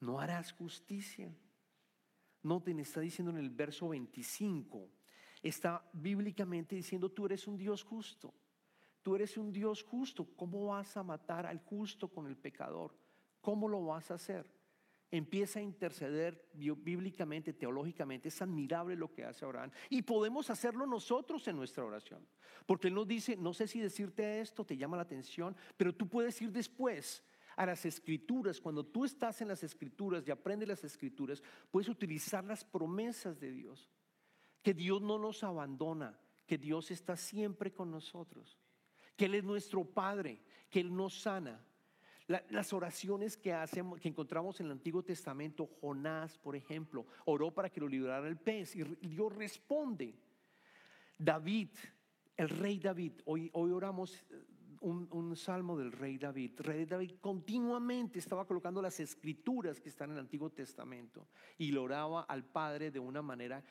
no 0.00 0.18
harás 0.18 0.52
justicia. 0.52 1.32
Noten, 2.42 2.80
está 2.80 3.00
diciendo 3.00 3.30
en 3.30 3.38
el 3.38 3.50
verso 3.50 3.88
25, 3.88 4.90
está 5.42 5.88
bíblicamente 5.92 6.74
diciendo, 6.74 7.10
tú 7.10 7.26
eres 7.26 7.46
un 7.46 7.56
Dios 7.56 7.82
justo, 7.82 8.34
tú 9.02 9.14
eres 9.14 9.36
un 9.36 9.52
Dios 9.52 9.82
justo, 9.82 10.26
¿cómo 10.36 10.66
vas 10.66 10.96
a 10.96 11.02
matar 11.02 11.46
al 11.46 11.58
justo 11.58 12.08
con 12.08 12.26
el 12.26 12.36
pecador? 12.36 12.94
¿Cómo 13.40 13.68
lo 13.68 13.84
vas 13.84 14.10
a 14.10 14.14
hacer? 14.14 14.50
Empieza 15.10 15.58
a 15.60 15.62
interceder 15.62 16.50
bíblicamente, 16.52 17.54
teológicamente. 17.54 18.28
Es 18.28 18.42
admirable 18.42 18.94
lo 18.94 19.10
que 19.10 19.24
hace 19.24 19.44
Abraham. 19.44 19.70
Y 19.88 20.02
podemos 20.02 20.50
hacerlo 20.50 20.86
nosotros 20.86 21.48
en 21.48 21.56
nuestra 21.56 21.84
oración. 21.84 22.26
Porque 22.66 22.88
Él 22.88 22.94
nos 22.94 23.08
dice, 23.08 23.34
no 23.36 23.54
sé 23.54 23.66
si 23.66 23.80
decirte 23.80 24.40
esto 24.40 24.66
te 24.66 24.76
llama 24.76 24.98
la 24.98 25.04
atención, 25.04 25.56
pero 25.78 25.94
tú 25.94 26.08
puedes 26.08 26.40
ir 26.42 26.52
después 26.52 27.24
a 27.56 27.66
las 27.66 27.84
escrituras, 27.86 28.60
cuando 28.60 28.84
tú 28.84 29.04
estás 29.04 29.40
en 29.40 29.48
las 29.48 29.64
escrituras 29.64 30.22
y 30.26 30.30
aprendes 30.30 30.68
las 30.68 30.84
escrituras, 30.84 31.42
puedes 31.70 31.88
utilizar 31.88 32.44
las 32.44 32.62
promesas 32.62 33.40
de 33.40 33.50
Dios. 33.50 33.90
Que 34.62 34.74
Dios 34.74 35.02
no 35.02 35.18
nos 35.18 35.42
abandona, 35.42 36.20
que 36.46 36.56
Dios 36.56 36.90
está 36.90 37.16
siempre 37.16 37.72
con 37.72 37.90
nosotros, 37.90 38.58
que 39.18 39.24
Él 39.24 39.34
es 39.34 39.44
nuestro 39.44 39.84
Padre, 39.84 40.40
que 40.70 40.78
Él 40.78 40.94
nos 40.94 41.20
sana. 41.20 41.60
las 42.28 42.72
oraciones 42.72 43.36
que 43.36 43.52
hacemos, 43.52 44.00
que 44.00 44.08
encontramos 44.08 44.60
en 44.60 44.66
el 44.66 44.72
Antiguo 44.72 45.02
Testamento, 45.02 45.66
Jonás, 45.80 46.38
por 46.38 46.54
ejemplo, 46.54 47.04
oró 47.24 47.52
para 47.52 47.68
que 47.68 47.80
lo 47.80 47.88
librara 47.88 48.28
el 48.28 48.36
pez 48.36 48.76
y 48.76 48.84
Dios 49.08 49.34
responde. 49.34 50.14
David, 51.18 51.70
el 52.36 52.48
rey 52.48 52.78
David, 52.78 53.14
hoy, 53.24 53.50
hoy 53.54 53.72
oramos 53.72 54.24
un, 54.82 55.34
salmo 55.34 55.76
del 55.76 55.90
rey 55.90 56.16
David. 56.16 56.60
rey 56.60 56.84
David 56.84 57.14
continuamente 57.20 58.20
estaba 58.20 58.46
colocando 58.46 58.80
las 58.80 59.00
escrituras 59.00 59.80
que 59.80 59.88
están 59.88 60.10
en 60.10 60.16
el 60.16 60.20
Antiguo 60.20 60.50
Testamento 60.50 61.26
y 61.56 61.72
lo 61.72 61.82
oraba 61.82 62.22
al 62.22 62.44
Padre 62.44 62.92
de 62.92 63.00
una 63.00 63.20
manera 63.20 63.64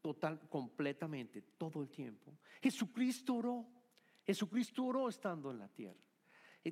total, 0.00 0.40
completamente, 0.48 1.42
todo 1.56 1.82
el 1.82 1.88
tiempo. 1.88 2.36
Jesucristo 2.60 3.36
oró. 3.36 3.75
Jesucristo 4.26 4.84
oró 4.84 5.08
estando 5.08 5.50
en 5.50 5.58
la 5.58 5.68
tierra. 5.68 6.00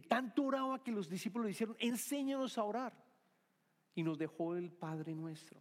Tanto 0.08 0.42
oraba 0.42 0.82
que 0.82 0.90
los 0.90 1.08
discípulos 1.08 1.46
le 1.46 1.52
dijeron, 1.52 1.76
enséñanos 1.78 2.58
a 2.58 2.64
orar. 2.64 2.92
Y 3.94 4.02
nos 4.02 4.18
dejó 4.18 4.56
el 4.56 4.72
Padre 4.72 5.14
nuestro. 5.14 5.60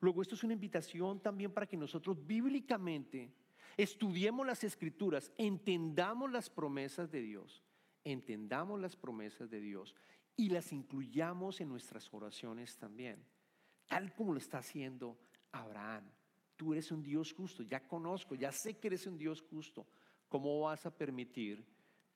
Luego 0.00 0.22
esto 0.22 0.36
es 0.36 0.44
una 0.44 0.52
invitación 0.52 1.20
también 1.20 1.52
para 1.52 1.66
que 1.66 1.76
nosotros 1.76 2.24
bíblicamente 2.24 3.34
Estudiemos 3.78 4.44
las 4.44 4.64
escrituras, 4.64 5.32
entendamos 5.38 6.32
las 6.32 6.50
promesas 6.50 7.12
de 7.12 7.22
Dios, 7.22 7.62
entendamos 8.02 8.80
las 8.80 8.96
promesas 8.96 9.48
de 9.48 9.60
Dios 9.60 9.94
y 10.36 10.48
las 10.48 10.72
incluyamos 10.72 11.60
en 11.60 11.68
nuestras 11.68 12.12
oraciones 12.12 12.76
también, 12.76 13.24
tal 13.86 14.12
como 14.16 14.32
lo 14.32 14.38
está 14.38 14.58
haciendo 14.58 15.16
Abraham. 15.52 16.10
Tú 16.56 16.72
eres 16.72 16.90
un 16.90 17.04
Dios 17.04 17.32
justo, 17.32 17.62
ya 17.62 17.86
conozco, 17.86 18.34
ya 18.34 18.50
sé 18.50 18.78
que 18.78 18.88
eres 18.88 19.06
un 19.06 19.16
Dios 19.16 19.42
justo. 19.42 19.86
¿Cómo 20.28 20.60
vas 20.60 20.86
a 20.86 20.96
permitir 20.96 21.64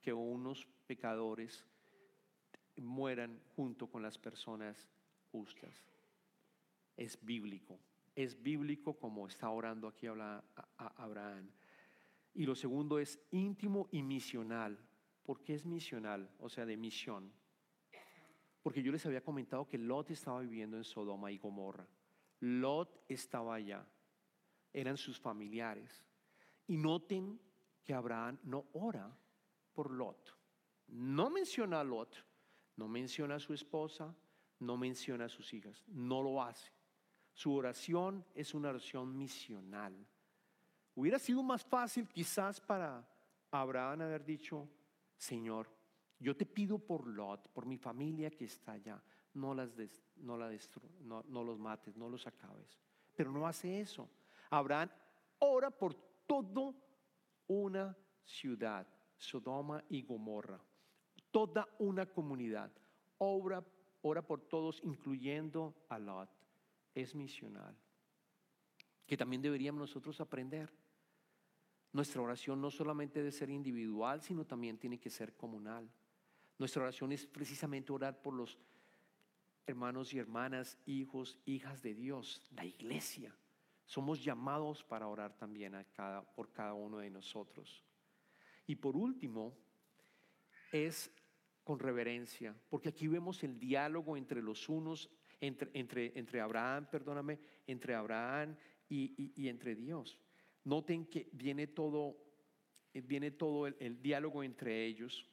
que 0.01 0.12
unos 0.12 0.66
pecadores 0.87 1.64
mueran 2.77 3.40
junto 3.57 3.88
con 3.88 4.03
las 4.03 4.18
personas 4.18 4.88
justas? 5.31 5.85
Es 6.96 7.18
bíblico 7.25 7.79
es 8.14 8.42
bíblico 8.42 8.94
como 8.94 9.27
está 9.27 9.48
orando 9.51 9.88
aquí 9.88 10.07
Abraham. 10.77 11.51
Y 12.35 12.44
lo 12.44 12.55
segundo 12.55 12.98
es 12.98 13.18
íntimo 13.31 13.88
y 13.90 14.03
misional. 14.03 14.79
¿Por 15.22 15.42
qué 15.42 15.55
es 15.55 15.64
misional? 15.64 16.31
O 16.38 16.48
sea, 16.48 16.66
de 16.66 16.77
misión. 16.77 17.33
Porque 18.62 18.83
yo 18.83 18.92
les 18.92 19.05
había 19.07 19.22
comentado 19.22 19.68
que 19.68 19.79
Lot 19.79 20.11
estaba 20.11 20.40
viviendo 20.40 20.77
en 20.77 20.85
Sodoma 20.85 21.33
y 21.33 21.38
Gomorra. 21.38 21.87
Lot 22.40 23.05
estaba 23.09 23.55
allá. 23.55 23.87
Eran 24.72 24.96
sus 24.96 25.18
familiares. 25.18 26.05
Y 26.66 26.77
noten 26.77 27.40
que 27.85 27.95
Abraham 27.95 28.38
no 28.45 28.66
ora 28.75 29.11
por 29.73 29.90
Lot. 29.90 30.37
No 30.88 31.31
menciona 31.31 31.81
a 31.81 31.85
Lot, 31.85 32.16
no 32.77 32.88
menciona 32.88 33.37
a 33.37 33.40
su 33.40 33.55
esposa, 33.55 34.14
no 34.61 34.77
menciona 34.77 35.27
a 35.27 35.29
sus 35.29 35.53
hijas. 35.53 35.83
No 35.88 36.23
lo 36.23 36.42
hace. 36.42 36.71
Su 37.33 37.55
oración 37.55 38.25
es 38.35 38.55
una 38.55 38.71
oración 38.71 39.16
misional. 39.16 40.07
Hubiera 40.95 41.18
sido 41.18 41.42
más 41.42 41.64
fácil 41.64 42.07
quizás 42.09 42.61
para 42.61 43.07
Abraham 43.51 44.03
haber 44.03 44.25
dicho, 44.25 44.68
Señor, 45.16 45.68
yo 46.18 46.37
te 46.37 46.47
pido 46.47 46.79
por 46.79 47.07
Lot, 47.07 47.49
por 47.49 47.66
mi 47.66 47.79
familia 47.79 48.31
que 48.31 48.45
está 48.45 48.73
allá, 48.73 49.03
no, 49.35 49.55
las 49.55 49.71
no, 50.16 50.37
la 50.37 50.51
no, 51.01 51.25
no 51.27 51.42
los 51.42 51.59
mates, 51.59 51.97
no 51.97 52.09
los 52.09 52.27
acabes. 52.27 52.79
Pero 53.14 53.33
no 53.33 53.47
hace 53.47 53.81
eso. 53.81 54.09
Abraham 54.51 54.90
ora 55.38 55.71
por 55.71 55.95
toda 56.27 56.75
una 57.46 57.96
ciudad, 58.24 58.87
Sodoma 59.16 59.85
y 59.88 60.02
Gomorra, 60.02 60.61
toda 61.31 61.68
una 61.78 62.07
comunidad. 62.07 62.72
Ora, 63.18 63.64
ora 64.02 64.22
por 64.22 64.40
todos, 64.40 64.81
incluyendo 64.83 65.74
a 65.88 65.98
Lot 65.98 66.31
es 66.94 67.14
misional, 67.14 67.76
que 69.07 69.16
también 69.16 69.42
deberíamos 69.42 69.81
nosotros 69.81 70.20
aprender. 70.20 70.72
Nuestra 71.92 72.22
oración 72.22 72.61
no 72.61 72.70
solamente 72.70 73.18
debe 73.18 73.33
ser 73.33 73.50
individual, 73.50 74.22
sino 74.22 74.46
también 74.46 74.78
tiene 74.78 74.98
que 74.98 75.11
ser 75.11 75.37
comunal. 75.37 75.90
Nuestra 76.59 76.83
oración 76.83 77.12
es 77.12 77.26
precisamente 77.26 77.92
orar 77.92 78.20
por 78.22 78.35
los 78.35 78.59
hermanos 79.66 80.12
y 80.14 80.18
hermanas, 80.18 80.78
hijos, 80.87 81.38
hijas 81.44 81.83
de 81.83 81.94
Dios, 81.94 82.42
la 82.50 82.64
iglesia. 82.64 83.35
Somos 83.85 84.23
llamados 84.23 84.83
para 84.85 85.09
orar 85.09 85.37
también 85.37 85.75
a 85.75 85.85
cada, 85.85 86.23
por 86.23 86.53
cada 86.53 86.75
uno 86.75 86.99
de 86.99 87.11
nosotros. 87.11 87.85
Y 88.66 88.77
por 88.77 88.97
último, 88.97 89.57
es 90.71 91.12
con 91.64 91.79
reverencia, 91.79 92.57
porque 92.68 92.88
aquí 92.88 93.07
vemos 93.07 93.42
el 93.45 93.59
diálogo 93.59 94.16
entre 94.16 94.42
los 94.42 94.68
unos 94.68 95.11
entre, 95.42 96.12
entre, 96.14 96.40
Abraham, 96.40 96.87
perdóname, 96.88 97.38
entre 97.66 97.95
Abraham 97.95 98.57
y, 98.88 99.49
entre 99.49 99.75
Dios. 99.75 100.18
Noten 100.64 101.07
que 101.07 101.29
viene 101.33 101.66
todo, 101.66 102.16
viene 102.95 103.33
todo 103.33 103.66
el, 103.66 104.01
diálogo 104.01 104.45
entre 104.45 104.87
ellos, 104.87 105.29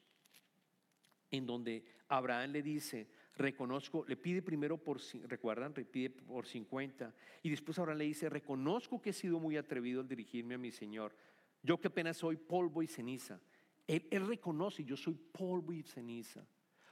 en 1.30 1.46
donde 1.46 1.84
Abraham 2.08 2.50
le 2.50 2.62
dice, 2.62 3.08
reconozco, 3.36 4.04
le 4.06 4.16
pide 4.16 4.42
primero 4.42 4.78
por, 4.78 5.00
recuerdan, 5.26 5.72
le 5.76 5.84
pide 5.84 6.10
por 6.10 6.46
50, 6.46 7.14
y 7.42 7.50
después 7.50 7.78
Abraham 7.78 7.98
le 7.98 8.04
dice, 8.04 8.28
reconozco 8.28 9.00
que 9.00 9.10
he 9.10 9.12
sido 9.12 9.38
muy 9.38 9.56
atrevido 9.56 10.00
al 10.00 10.08
dirigirme 10.08 10.54
a 10.54 10.58
mi 10.58 10.70
Señor, 10.70 11.14
yo 11.62 11.80
que 11.80 11.88
apenas 11.88 12.16
soy 12.16 12.36
polvo 12.36 12.82
y 12.82 12.86
ceniza. 12.86 13.40
Él, 13.86 14.26
reconoce, 14.26 14.84
yo 14.84 14.96
soy 14.96 15.14
polvo 15.14 15.72
y 15.72 15.82
ceniza. 15.82 16.46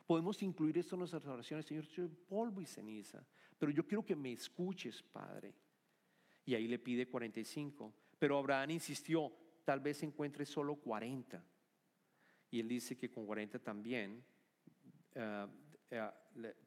Podemos 0.07 0.43
incluir 0.43 0.79
esto 0.79 0.97
en 0.97 1.01
nuestras 1.01 1.25
oraciones, 1.27 1.67
Señor, 1.67 1.87
soy 1.87 2.09
polvo 2.09 2.61
y 2.61 2.67
ceniza, 2.67 3.25
pero 3.59 3.71
yo 3.71 3.87
quiero 3.87 4.05
que 4.05 4.17
me 4.17 4.33
escuches, 4.33 5.03
Padre. 5.03 5.55
Y 6.45 6.55
ahí 6.55 6.67
le 6.67 6.79
pide 6.79 7.07
45, 7.07 7.95
pero 8.19 8.39
Abraham 8.39 8.71
insistió, 8.71 9.33
tal 9.65 9.81
vez 9.81 10.03
encuentre 10.03 10.47
solo 10.47 10.77
40. 10.77 11.45
Y 12.51 12.61
él 12.61 12.69
dice 12.69 12.97
que 12.97 13.11
con 13.11 13.27
40 13.27 13.59
también, 13.59 14.25
eh, 15.15 15.47
eh, 15.91 16.11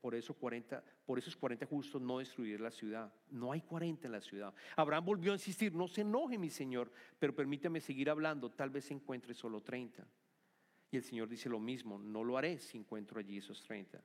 por, 0.02 0.16
eso 0.16 0.34
40, 0.34 0.84
por 1.06 1.20
esos 1.20 1.36
40 1.36 1.66
justos 1.66 2.02
no 2.02 2.20
destruir 2.20 2.60
la 2.60 2.72
ciudad. 2.72 3.14
No 3.30 3.52
hay 3.52 3.62
40 3.62 4.08
en 4.08 4.12
la 4.12 4.22
ciudad. 4.22 4.54
Abraham 4.76 5.06
volvió 5.06 5.32
a 5.32 5.36
insistir, 5.36 5.74
no 5.74 5.88
se 5.88 6.02
enoje 6.02 6.38
mi 6.38 6.50
Señor, 6.50 6.92
pero 7.20 7.36
permítame 7.36 7.80
seguir 7.82 8.10
hablando, 8.10 8.50
tal 8.50 8.70
vez 8.70 8.90
encuentre 8.92 9.34
solo 9.34 9.62
30. 9.62 10.08
Y 10.92 10.98
el 10.98 11.04
Señor 11.04 11.30
dice 11.30 11.50
lo 11.50 11.60
mismo, 11.60 11.98
no 11.98 12.24
lo 12.24 12.38
haré 12.38 12.58
si 12.58 12.78
encuentro 12.78 13.20
allí 13.20 13.38
esos 13.38 13.64
30. 13.64 14.04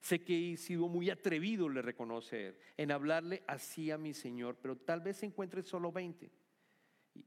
Sé 0.00 0.22
que 0.22 0.52
he 0.52 0.56
sido 0.56 0.88
muy 0.88 1.10
atrevido, 1.10 1.68
le 1.68 1.82
reconoce 1.82 2.56
en 2.76 2.90
hablarle 2.90 3.42
así 3.46 3.90
a 3.90 3.98
mi 3.98 4.14
Señor, 4.14 4.56
pero 4.60 4.76
tal 4.76 5.00
vez 5.00 5.22
encuentre 5.22 5.62
solo 5.62 5.92
20. 5.92 6.30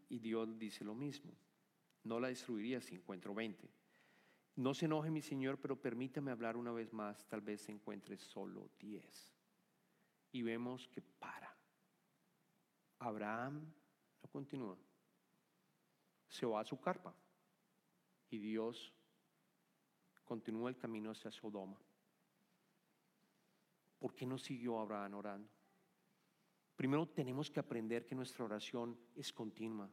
Y, 0.10 0.20
Dios 0.20 0.58
dice 0.58 0.84
lo 0.84 0.96
mismo, 0.96 1.32
no 2.04 2.20
la 2.20 2.30
destruiría 2.30 2.82
si 2.82 2.96
encuentro 2.96 3.34
20. 3.34 3.70
No 4.56 4.74
se 4.74 4.86
enoje 4.86 5.10
mi 5.10 5.22
Señor, 5.22 5.60
pero 5.60 5.82
permítame 5.82 6.32
hablar 6.32 6.58
una 6.58 6.72
vez 6.72 6.94
más, 6.94 7.26
tal 7.28 7.42
vez 7.42 7.68
encuentre 7.70 8.18
solo 8.18 8.70
10. 8.80 9.34
Y 10.32 10.42
vemos 10.44 10.88
que 10.90 11.02
para. 11.02 11.56
Abraham 13.00 13.74
no 14.22 14.30
continúa, 14.30 14.78
se 16.28 16.46
va 16.46 16.62
a 16.62 16.66
su 16.66 16.80
carpa. 16.80 17.14
Y 18.30 18.38
Dios 18.38 18.94
continúa 20.24 20.70
el 20.70 20.78
camino 20.78 21.12
hacia 21.12 21.32
Sodoma. 21.32 21.80
¿Por 24.00 24.16
qué 24.16 24.26
no 24.26 24.38
siguió 24.38 24.80
Abraham 24.80 25.16
orando? 25.16 25.50
Primero 26.76 27.08
tenemos 27.08 27.50
que 27.50 27.60
aprender 27.60 28.06
que 28.06 28.16
nuestra 28.16 28.46
oración 28.46 28.98
es 29.16 29.32
continua. 29.32 29.90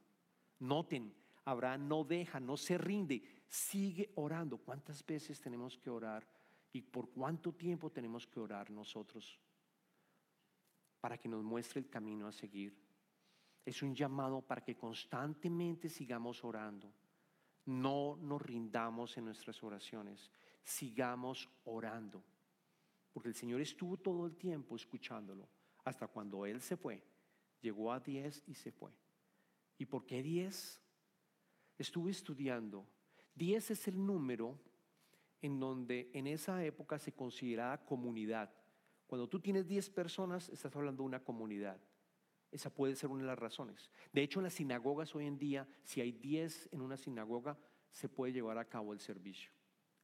Noten, 0.60 1.14
Abraham 1.50 1.88
no 1.88 2.04
deja, 2.04 2.38
no 2.38 2.56
se 2.56 2.78
rinde, 2.78 3.22
sigue 3.48 4.12
orando. 4.14 4.58
¿Cuántas 4.58 5.04
veces 5.04 5.40
tenemos 5.40 5.76
que 5.76 5.90
orar 5.90 6.24
y 6.72 6.80
por 6.80 7.10
cuánto 7.10 7.52
tiempo 7.52 7.90
tenemos 7.90 8.24
que 8.26 8.38
orar 8.38 8.70
nosotros 8.70 9.38
para 11.00 11.18
que 11.18 11.28
nos 11.28 11.42
muestre 11.42 11.80
el 11.80 11.90
camino 11.90 12.28
a 12.28 12.32
seguir? 12.32 12.78
Es 13.64 13.82
un 13.82 13.94
llamado 13.96 14.40
para 14.42 14.62
que 14.62 14.76
constantemente 14.76 15.88
sigamos 15.88 16.44
orando. 16.44 16.92
No 17.66 18.16
nos 18.16 18.40
rindamos 18.40 19.16
en 19.18 19.24
nuestras 19.24 19.60
oraciones, 19.64 20.30
sigamos 20.62 21.48
orando. 21.64 22.22
Porque 23.12 23.28
el 23.28 23.34
Señor 23.34 23.60
estuvo 23.60 23.96
todo 23.96 24.24
el 24.26 24.36
tiempo 24.36 24.76
escuchándolo, 24.76 25.48
hasta 25.84 26.06
cuando 26.06 26.46
Él 26.46 26.60
se 26.60 26.76
fue. 26.76 27.02
Llegó 27.60 27.92
a 27.92 27.98
10 27.98 28.44
y 28.46 28.54
se 28.54 28.70
fue. 28.70 28.92
¿Y 29.78 29.86
por 29.86 30.06
qué 30.06 30.22
10? 30.22 30.80
Estuve 31.80 32.10
estudiando. 32.10 32.86
10 33.36 33.70
es 33.70 33.88
el 33.88 34.04
número 34.04 34.60
en 35.40 35.58
donde 35.58 36.10
en 36.12 36.26
esa 36.26 36.62
época 36.62 36.98
se 36.98 37.12
consideraba 37.12 37.82
comunidad. 37.86 38.52
Cuando 39.06 39.30
tú 39.30 39.40
tienes 39.40 39.66
10 39.66 39.88
personas, 39.88 40.50
estás 40.50 40.76
hablando 40.76 41.02
de 41.02 41.06
una 41.06 41.24
comunidad. 41.24 41.80
Esa 42.52 42.68
puede 42.68 42.96
ser 42.96 43.08
una 43.08 43.22
de 43.22 43.28
las 43.28 43.38
razones. 43.38 43.90
De 44.12 44.20
hecho, 44.20 44.40
en 44.40 44.44
las 44.44 44.52
sinagogas 44.52 45.14
hoy 45.14 45.24
en 45.24 45.38
día, 45.38 45.66
si 45.82 46.02
hay 46.02 46.12
10 46.12 46.68
en 46.72 46.82
una 46.82 46.98
sinagoga, 46.98 47.56
se 47.90 48.10
puede 48.10 48.34
llevar 48.34 48.58
a 48.58 48.68
cabo 48.68 48.92
el 48.92 49.00
servicio 49.00 49.50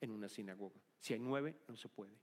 en 0.00 0.12
una 0.12 0.30
sinagoga. 0.30 0.80
Si 0.98 1.12
hay 1.12 1.20
9, 1.20 1.58
no 1.68 1.76
se 1.76 1.90
puede. 1.90 2.18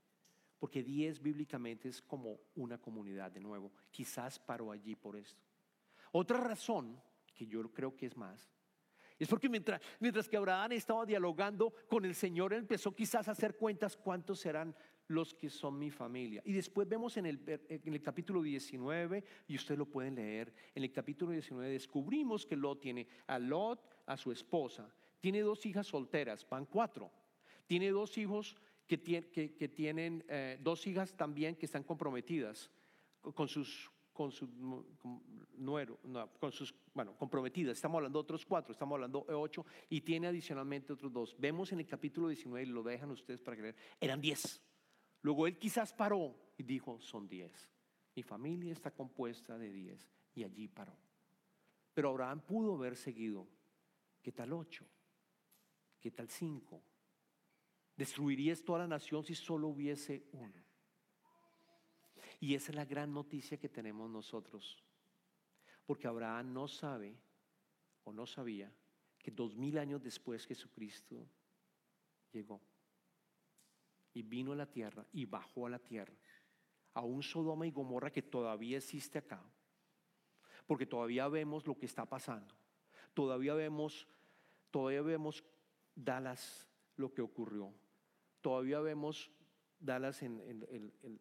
Porque 0.58 0.82
10 0.82 1.22
bíblicamente 1.22 1.88
es 1.88 2.02
como 2.02 2.40
una 2.56 2.78
comunidad 2.78 3.30
de 3.30 3.38
nuevo. 3.38 3.70
Quizás 3.92 4.40
paró 4.40 4.72
allí 4.72 4.96
por 4.96 5.14
esto. 5.14 5.44
Otra 6.10 6.40
razón, 6.40 7.00
que 7.32 7.46
yo 7.46 7.72
creo 7.72 7.94
que 7.94 8.06
es 8.06 8.16
más, 8.16 8.53
es 9.18 9.28
porque 9.28 9.48
mientras, 9.48 9.80
mientras 10.00 10.28
que 10.28 10.36
Abraham 10.36 10.72
estaba 10.72 11.06
dialogando 11.06 11.72
con 11.88 12.04
el 12.04 12.14
Señor, 12.14 12.52
empezó 12.52 12.94
quizás 12.94 13.28
a 13.28 13.32
hacer 13.32 13.56
cuentas 13.56 13.96
cuántos 13.96 14.40
serán 14.40 14.74
los 15.08 15.34
que 15.34 15.50
son 15.50 15.78
mi 15.78 15.90
familia. 15.90 16.42
Y 16.44 16.52
después 16.52 16.88
vemos 16.88 17.16
en 17.16 17.26
el, 17.26 18.02
capítulo 18.02 18.42
19, 18.42 19.24
y 19.46 19.56
ustedes 19.56 19.78
lo 19.78 19.86
pueden 19.86 20.16
leer, 20.16 20.52
en 20.74 20.82
el 20.82 20.92
capítulo 20.92 21.32
19 21.32 21.70
descubrimos 21.70 22.46
que 22.46 22.56
Lot 22.56 22.80
tiene 22.80 23.06
a 23.26 23.38
Lot, 23.38 23.86
a 24.06 24.16
su 24.16 24.32
esposa, 24.32 24.92
tiene 25.20 25.40
dos 25.40 25.64
hijas 25.66 25.86
solteras, 25.86 26.46
van 26.48 26.66
cuatro, 26.66 27.10
tiene 27.66 27.90
dos 27.90 28.18
hijos 28.18 28.56
que, 28.86 29.00
que, 29.00 29.68
tienen, 29.68 30.24
eh, 30.28 30.58
dos 30.60 30.86
hijas 30.86 31.14
también 31.16 31.56
que 31.56 31.66
están 31.66 31.84
comprometidas 31.84 32.70
con 33.34 33.48
sus 33.48 33.90
con 34.14 34.30
su 34.30 34.48
nuero, 35.56 35.98
con 36.38 36.52
sus, 36.52 36.74
bueno, 36.94 37.16
comprometidas. 37.18 37.76
Estamos 37.76 37.96
hablando 37.96 38.20
de 38.20 38.22
otros 38.22 38.46
cuatro, 38.46 38.72
estamos 38.72 38.94
hablando 38.94 39.26
de 39.28 39.34
ocho 39.34 39.66
y 39.90 40.00
tiene 40.00 40.28
adicionalmente 40.28 40.92
otros 40.92 41.12
dos. 41.12 41.36
Vemos 41.38 41.72
en 41.72 41.80
el 41.80 41.86
capítulo 41.86 42.28
19, 42.28 42.66
lo 42.66 42.82
dejan 42.82 43.10
ustedes 43.10 43.42
para 43.42 43.56
creer, 43.56 43.76
eran 44.00 44.20
diez. 44.20 44.62
Luego 45.20 45.46
él 45.46 45.58
quizás 45.58 45.92
paró 45.92 46.34
y 46.56 46.62
dijo, 46.62 47.00
son 47.00 47.28
diez. 47.28 47.68
Mi 48.14 48.22
familia 48.22 48.72
está 48.72 48.92
compuesta 48.92 49.58
de 49.58 49.72
diez 49.72 50.08
y 50.34 50.44
allí 50.44 50.68
paró. 50.68 50.96
Pero 51.92 52.10
Abraham 52.10 52.40
pudo 52.40 52.76
haber 52.76 52.96
seguido, 52.96 53.48
¿qué 54.22 54.32
tal 54.32 54.52
ocho? 54.52 54.86
¿Qué 56.00 56.12
tal 56.12 56.28
cinco? 56.28 56.82
¿Destruirías 57.96 58.62
toda 58.62 58.80
la 58.80 58.86
nación 58.86 59.24
si 59.24 59.34
solo 59.34 59.68
hubiese 59.68 60.28
uno? 60.32 60.63
Y 62.40 62.54
esa 62.54 62.72
es 62.72 62.76
la 62.76 62.84
gran 62.84 63.12
noticia 63.12 63.58
que 63.58 63.68
tenemos 63.68 64.10
nosotros. 64.10 64.82
Porque 65.86 66.06
Abraham 66.06 66.52
no 66.52 66.68
sabe 66.68 67.16
o 68.04 68.12
no 68.12 68.26
sabía 68.26 68.72
que 69.18 69.30
dos 69.30 69.56
mil 69.56 69.78
años 69.78 70.02
después 70.02 70.46
Jesucristo 70.46 71.26
llegó. 72.32 72.60
Y 74.12 74.22
vino 74.22 74.52
a 74.52 74.56
la 74.56 74.70
tierra 74.70 75.06
y 75.12 75.24
bajó 75.24 75.66
a 75.66 75.70
la 75.70 75.78
tierra, 75.78 76.12
a 76.92 77.00
un 77.00 77.22
Sodoma 77.22 77.66
y 77.66 77.70
Gomorra 77.70 78.12
que 78.12 78.22
todavía 78.22 78.76
existe 78.76 79.18
acá, 79.18 79.42
porque 80.66 80.86
todavía 80.86 81.26
vemos 81.28 81.66
lo 81.66 81.76
que 81.76 81.86
está 81.86 82.04
pasando, 82.04 82.54
todavía 83.12 83.54
vemos, 83.54 84.06
todavía 84.70 85.02
vemos 85.02 85.42
Dallas 85.96 86.68
lo 86.96 87.12
que 87.12 87.22
ocurrió, 87.22 87.72
todavía 88.40 88.80
vemos 88.80 89.30
Dallas 89.84 90.22
en, 90.22 90.40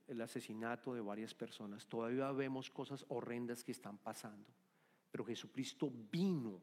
el 0.08 0.21
asesinato 0.21 0.93
de 0.93 1.02
varias 1.02 1.34
personas, 1.34 1.86
todavía 1.88 2.32
vemos 2.32 2.69
cosas 2.69 3.06
horrendas 3.10 3.63
que 3.63 3.71
están 3.71 3.97
pasando, 3.97 4.54
pero 5.12 5.26
Jesucristo 5.26 5.91
vino 5.91 6.62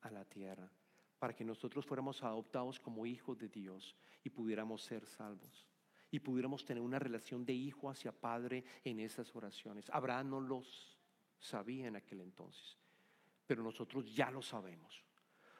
a 0.00 0.10
la 0.10 0.24
tierra 0.24 0.70
para 1.18 1.34
que 1.34 1.44
nosotros 1.44 1.86
fuéramos 1.86 2.22
adoptados 2.22 2.80
como 2.80 3.06
hijos 3.06 3.38
de 3.38 3.48
Dios 3.48 3.94
y 4.22 4.30
pudiéramos 4.30 4.82
ser 4.82 5.04
salvos 5.06 5.66
y 6.10 6.20
pudiéramos 6.20 6.64
tener 6.64 6.82
una 6.82 6.98
relación 6.98 7.44
de 7.44 7.52
hijo 7.52 7.90
hacia 7.90 8.12
padre 8.12 8.64
en 8.84 9.00
esas 9.00 9.34
oraciones. 9.34 9.90
Abraham 9.90 10.30
no 10.30 10.40
los 10.40 10.98
sabía 11.38 11.88
en 11.88 11.96
aquel 11.96 12.20
entonces, 12.20 12.78
pero 13.46 13.62
nosotros 13.62 14.14
ya 14.14 14.30
lo 14.30 14.40
sabemos. 14.40 15.03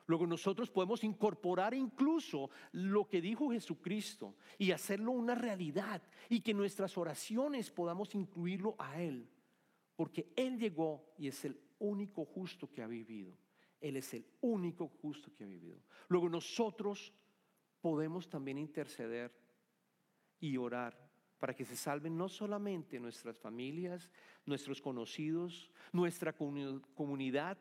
Luego 0.07 0.27
nosotros 0.27 0.71
podemos 0.71 1.03
incorporar 1.03 1.73
incluso 1.75 2.51
lo 2.73 3.09
que 3.09 3.21
dijo 3.21 3.51
Jesucristo 3.51 4.37
y 4.59 4.71
hacerlo 4.71 5.13
una 5.13 5.35
realidad 5.35 6.03
y 6.29 6.41
que 6.41 6.53
nuestras 6.53 6.99
oraciones 6.99 7.71
podamos 7.71 8.15
incluirlo 8.15 8.75
a 8.79 9.01
Él. 9.01 9.29
Porque 9.97 10.33
Él 10.37 10.59
llegó 10.59 11.15
y 11.17 11.29
es 11.29 11.45
el 11.45 11.59
único 11.79 12.25
justo 12.25 12.71
que 12.71 12.83
ha 12.83 12.87
vivido. 12.87 13.37
Él 13.81 13.97
es 13.97 14.13
el 14.15 14.27
único 14.41 14.89
justo 14.89 15.33
que 15.35 15.45
ha 15.45 15.47
vivido. 15.47 15.81
Luego 16.09 16.29
nosotros 16.29 17.13
podemos 17.81 18.29
también 18.29 18.59
interceder 18.59 19.33
y 20.41 20.57
orar 20.57 20.99
para 21.39 21.55
que 21.55 21.65
se 21.65 21.77
salven 21.77 22.17
no 22.17 22.29
solamente 22.29 22.99
nuestras 22.99 23.39
familias, 23.39 24.11
nuestros 24.47 24.81
conocidos, 24.81 25.71
nuestra 25.93 26.35
comunidad, 26.35 27.59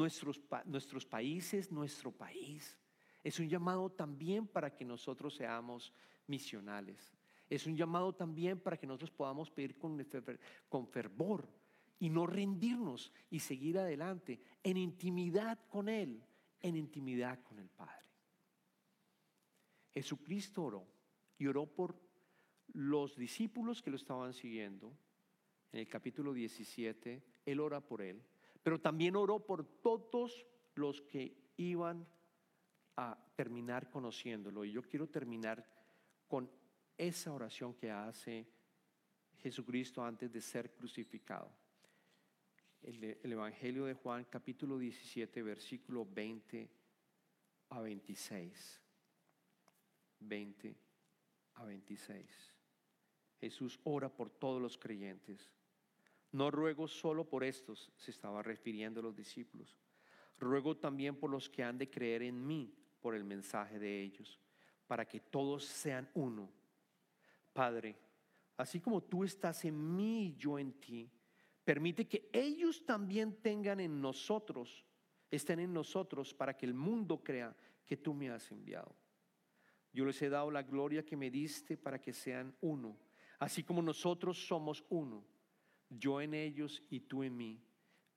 nuestros, 0.00 0.40
nuestros 0.64 1.04
países, 1.06 1.70
nuestro 1.70 2.10
país. 2.10 2.78
Es 3.22 3.38
un 3.38 3.48
llamado 3.48 3.90
también 3.90 4.46
para 4.46 4.74
que 4.74 4.84
nosotros 4.84 5.34
seamos 5.34 5.92
misionales. 6.26 7.12
Es 7.50 7.66
un 7.66 7.76
llamado 7.76 8.14
también 8.14 8.58
para 8.58 8.78
que 8.78 8.86
nosotros 8.86 9.10
podamos 9.10 9.50
pedir 9.50 9.76
con, 9.76 10.02
con 10.68 10.86
fervor 10.86 11.46
y 11.98 12.08
no 12.08 12.26
rendirnos 12.26 13.12
y 13.28 13.40
seguir 13.40 13.78
adelante 13.78 14.40
en 14.62 14.78
intimidad 14.78 15.58
con 15.68 15.88
Él, 15.88 16.24
en 16.60 16.76
intimidad 16.76 17.42
con 17.42 17.58
el 17.58 17.68
Padre. 17.68 18.06
Jesucristo 19.92 20.62
oró 20.62 20.86
y 21.36 21.46
oró 21.46 21.66
por 21.66 22.00
los 22.72 23.16
discípulos 23.16 23.82
que 23.82 23.90
lo 23.90 23.96
estaban 23.96 24.32
siguiendo. 24.32 24.96
En 25.72 25.80
el 25.80 25.88
capítulo 25.88 26.32
17, 26.32 27.22
Él 27.44 27.60
ora 27.60 27.80
por 27.80 28.00
Él 28.00 28.22
pero 28.62 28.80
también 28.80 29.16
oró 29.16 29.44
por 29.44 29.64
todos 29.64 30.46
los 30.74 31.00
que 31.02 31.52
iban 31.56 32.06
a 32.96 33.18
terminar 33.34 33.90
conociéndolo. 33.90 34.64
Y 34.64 34.72
yo 34.72 34.82
quiero 34.82 35.08
terminar 35.08 35.66
con 36.26 36.50
esa 36.96 37.32
oración 37.32 37.74
que 37.74 37.90
hace 37.90 38.46
Jesucristo 39.38 40.04
antes 40.04 40.30
de 40.32 40.40
ser 40.40 40.74
crucificado. 40.74 41.50
El, 42.82 43.18
Evangelio 43.22 43.84
de 43.84 43.94
Juan 43.94 44.24
capítulo 44.24 44.78
17, 44.78 45.42
versículo 45.42 46.06
20 46.06 46.70
a 47.70 47.80
26. 47.80 48.80
20 50.20 50.76
a 51.54 51.64
26. 51.64 52.54
Jesús 53.40 53.80
ora 53.84 54.08
por 54.08 54.30
todos 54.30 54.60
los 54.60 54.76
creyentes. 54.76 55.50
No 56.32 56.50
ruego 56.50 56.86
solo 56.86 57.28
por 57.28 57.42
estos, 57.42 57.90
se 57.96 58.12
estaba 58.12 58.42
refiriendo 58.42 59.00
a 59.00 59.02
los 59.02 59.16
discípulos. 59.16 59.76
Ruego 60.38 60.76
también 60.76 61.16
por 61.16 61.30
los 61.30 61.48
que 61.48 61.64
han 61.64 61.76
de 61.76 61.90
creer 61.90 62.22
en 62.22 62.46
mí 62.46 62.72
por 63.00 63.14
el 63.14 63.24
mensaje 63.24 63.78
de 63.78 64.02
ellos, 64.02 64.40
para 64.86 65.06
que 65.06 65.20
todos 65.20 65.64
sean 65.64 66.08
uno. 66.14 66.48
Padre, 67.52 67.96
así 68.56 68.80
como 68.80 69.02
tú 69.02 69.24
estás 69.24 69.64
en 69.64 69.96
mí 69.96 70.26
y 70.26 70.36
yo 70.36 70.58
en 70.58 70.72
ti, 70.74 71.10
permite 71.64 72.06
que 72.06 72.30
ellos 72.32 72.84
también 72.84 73.40
tengan 73.42 73.80
en 73.80 74.00
nosotros, 74.00 74.84
estén 75.30 75.58
en 75.58 75.72
nosotros, 75.72 76.32
para 76.32 76.56
que 76.56 76.66
el 76.66 76.74
mundo 76.74 77.24
crea 77.24 77.56
que 77.84 77.96
tú 77.96 78.14
me 78.14 78.30
has 78.30 78.50
enviado. 78.52 78.94
Yo 79.92 80.04
les 80.04 80.22
he 80.22 80.28
dado 80.28 80.50
la 80.52 80.62
gloria 80.62 81.04
que 81.04 81.16
me 81.16 81.30
diste 81.30 81.76
para 81.76 82.00
que 82.00 82.12
sean 82.12 82.54
uno, 82.60 82.96
así 83.40 83.64
como 83.64 83.82
nosotros 83.82 84.46
somos 84.46 84.84
uno 84.90 85.24
yo 85.90 86.20
en 86.20 86.34
ellos 86.34 86.82
y 86.88 87.00
tú 87.00 87.22
en 87.22 87.36
mí. 87.36 87.60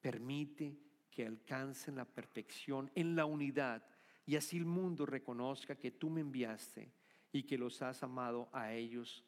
Permite 0.02 0.78
que 1.10 1.26
alcancen 1.26 1.96
la 1.96 2.06
perfección 2.06 2.92
en 2.96 3.16
la 3.16 3.26
unidad 3.26 3.84
y 4.26 4.36
así 4.36 4.58
el 4.58 4.66
mundo 4.66 5.06
reconozca 5.06 5.76
que 5.76 5.92
tú 5.92 6.10
me 6.10 6.22
enviaste 6.22 6.92
y 7.32 7.44
que 7.44 7.58
los 7.58 7.82
has 7.82 8.04
amado 8.04 8.50
a 8.54 8.74
ellos 8.74 9.26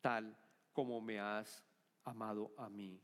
tal 0.00 0.36
como 0.72 1.00
me 1.00 1.18
has 1.18 1.64
amado 2.04 2.54
a 2.56 2.68
mí. 2.68 3.00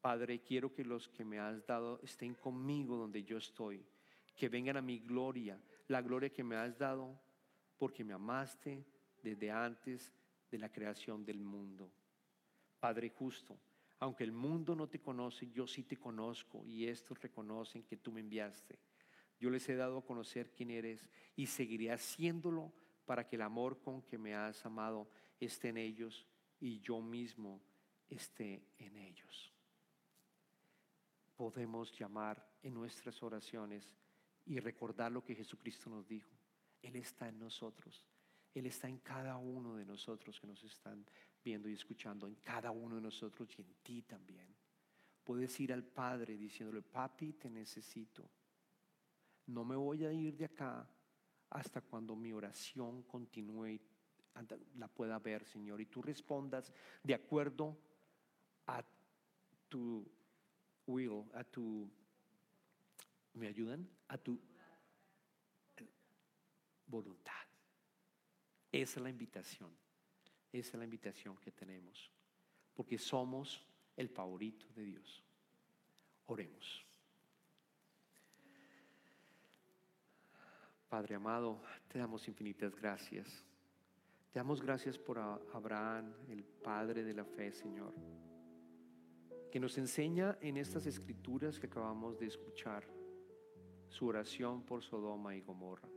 Padre, 0.00 0.40
quiero 0.40 0.72
que 0.72 0.84
los 0.84 1.08
que 1.08 1.24
me 1.24 1.38
has 1.38 1.66
dado 1.66 2.00
estén 2.02 2.34
conmigo 2.34 2.96
donde 2.96 3.22
yo 3.22 3.36
estoy, 3.36 3.84
que 4.34 4.48
vengan 4.48 4.78
a 4.78 4.82
mi 4.82 5.00
gloria, 5.00 5.60
la 5.88 6.00
gloria 6.00 6.30
que 6.30 6.44
me 6.44 6.56
has 6.56 6.78
dado 6.78 7.20
porque 7.76 8.04
me 8.04 8.14
amaste 8.14 8.86
desde 9.22 9.50
antes 9.50 10.12
de 10.50 10.58
la 10.58 10.70
creación 10.70 11.24
del 11.24 11.40
mundo. 11.40 11.90
Padre 12.78 13.10
justo, 13.10 13.58
aunque 14.00 14.24
el 14.24 14.32
mundo 14.32 14.74
no 14.74 14.88
te 14.88 14.98
conoce, 14.98 15.50
yo 15.50 15.66
sí 15.66 15.84
te 15.84 15.98
conozco 15.98 16.66
y 16.66 16.86
estos 16.86 17.20
reconocen 17.20 17.82
que 17.82 17.98
tú 17.98 18.10
me 18.10 18.20
enviaste. 18.20 18.78
Yo 19.38 19.50
les 19.50 19.68
he 19.68 19.76
dado 19.76 19.98
a 19.98 20.04
conocer 20.04 20.50
quién 20.50 20.70
eres 20.70 21.06
y 21.36 21.46
seguiré 21.46 21.92
haciéndolo 21.92 22.72
para 23.04 23.28
que 23.28 23.36
el 23.36 23.42
amor 23.42 23.80
con 23.82 24.02
que 24.02 24.16
me 24.16 24.34
has 24.34 24.64
amado 24.64 25.08
esté 25.38 25.68
en 25.68 25.76
ellos 25.76 26.26
y 26.58 26.80
yo 26.80 27.00
mismo 27.00 27.60
esté 28.08 28.62
en 28.78 28.96
ellos. 28.96 29.52
Podemos 31.36 31.96
llamar 31.98 32.46
en 32.62 32.74
nuestras 32.74 33.22
oraciones 33.22 33.94
y 34.46 34.60
recordar 34.60 35.12
lo 35.12 35.22
que 35.22 35.34
Jesucristo 35.34 35.90
nos 35.90 36.08
dijo. 36.08 36.30
Él 36.82 36.96
está 36.96 37.28
en 37.28 37.38
nosotros. 37.38 38.06
Él 38.54 38.66
está 38.66 38.88
en 38.88 38.98
cada 38.98 39.36
uno 39.36 39.76
de 39.76 39.84
nosotros 39.84 40.40
que 40.40 40.46
nos 40.46 40.62
están 40.64 41.04
viendo 41.44 41.68
y 41.68 41.74
escuchando, 41.74 42.26
en 42.26 42.36
cada 42.36 42.70
uno 42.70 42.96
de 42.96 43.00
nosotros 43.00 43.48
y 43.56 43.62
en 43.62 43.74
ti 43.82 44.02
también. 44.02 44.46
Puedes 45.24 45.58
ir 45.60 45.72
al 45.72 45.84
Padre 45.84 46.36
diciéndole, 46.36 46.82
papi, 46.82 47.34
te 47.34 47.48
necesito. 47.50 48.28
No 49.46 49.64
me 49.64 49.76
voy 49.76 50.04
a 50.04 50.12
ir 50.12 50.36
de 50.36 50.46
acá 50.46 50.88
hasta 51.50 51.80
cuando 51.80 52.14
mi 52.14 52.32
oración 52.32 53.02
continúe 53.02 53.66
y 53.66 53.80
la 54.76 54.88
pueda 54.88 55.18
ver, 55.18 55.44
Señor. 55.44 55.80
Y 55.80 55.86
tú 55.86 56.02
respondas 56.02 56.72
de 57.02 57.14
acuerdo 57.14 57.76
a 58.66 58.84
tu 59.68 60.06
will, 60.86 61.24
a 61.34 61.44
tu, 61.44 61.90
¿me 63.34 63.48
ayudan? 63.48 63.88
A 64.08 64.18
tu 64.18 64.38
voluntad. 66.86 67.32
Esa 68.72 68.98
es 68.98 69.02
la 69.02 69.10
invitación. 69.10 69.70
Esa 70.52 70.72
es 70.72 70.78
la 70.78 70.84
invitación 70.84 71.36
que 71.38 71.52
tenemos. 71.52 72.10
Porque 72.74 72.98
somos 72.98 73.64
el 73.96 74.08
favorito 74.08 74.66
de 74.74 74.84
Dios. 74.84 75.24
Oremos. 76.26 76.86
Padre 80.88 81.14
amado, 81.14 81.62
te 81.86 81.98
damos 81.98 82.26
infinitas 82.26 82.74
gracias. 82.74 83.44
Te 84.32 84.38
damos 84.38 84.60
gracias 84.60 84.98
por 84.98 85.18
Abraham, 85.18 86.12
el 86.28 86.42
Padre 86.42 87.04
de 87.04 87.14
la 87.14 87.24
fe, 87.24 87.52
Señor, 87.52 87.92
que 89.50 89.60
nos 89.60 89.76
enseña 89.78 90.38
en 90.40 90.56
estas 90.56 90.86
escrituras 90.86 91.58
que 91.58 91.66
acabamos 91.66 92.18
de 92.18 92.26
escuchar 92.26 92.84
su 93.88 94.06
oración 94.06 94.62
por 94.62 94.82
Sodoma 94.82 95.34
y 95.34 95.40
Gomorra. 95.40 95.88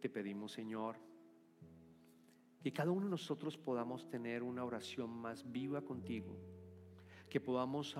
Te 0.00 0.08
pedimos, 0.08 0.52
Señor, 0.52 0.96
que 2.62 2.72
cada 2.72 2.92
uno 2.92 3.06
de 3.06 3.10
nosotros 3.10 3.58
podamos 3.58 4.08
tener 4.08 4.42
una 4.42 4.64
oración 4.64 5.10
más 5.10 5.50
viva 5.50 5.82
contigo, 5.82 6.36
que 7.28 7.40
podamos 7.40 7.96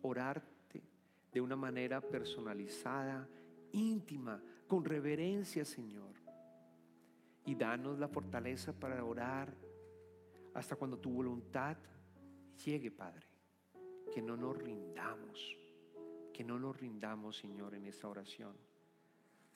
orarte 0.00 0.82
de 1.30 1.40
una 1.40 1.54
manera 1.54 2.00
personalizada, 2.00 3.28
íntima, 3.72 4.42
con 4.66 4.84
reverencia, 4.84 5.64
Señor. 5.64 6.14
Y 7.44 7.54
danos 7.54 7.98
la 7.98 8.08
fortaleza 8.08 8.72
para 8.72 9.04
orar 9.04 9.54
hasta 10.54 10.76
cuando 10.76 10.98
tu 10.98 11.10
voluntad 11.10 11.76
llegue, 12.64 12.90
Padre. 12.90 13.26
Que 14.12 14.22
no 14.22 14.36
nos 14.36 14.56
rindamos, 14.56 15.54
que 16.32 16.42
no 16.42 16.58
nos 16.58 16.80
rindamos, 16.80 17.36
Señor, 17.36 17.74
en 17.74 17.84
esta 17.84 18.08
oración 18.08 18.56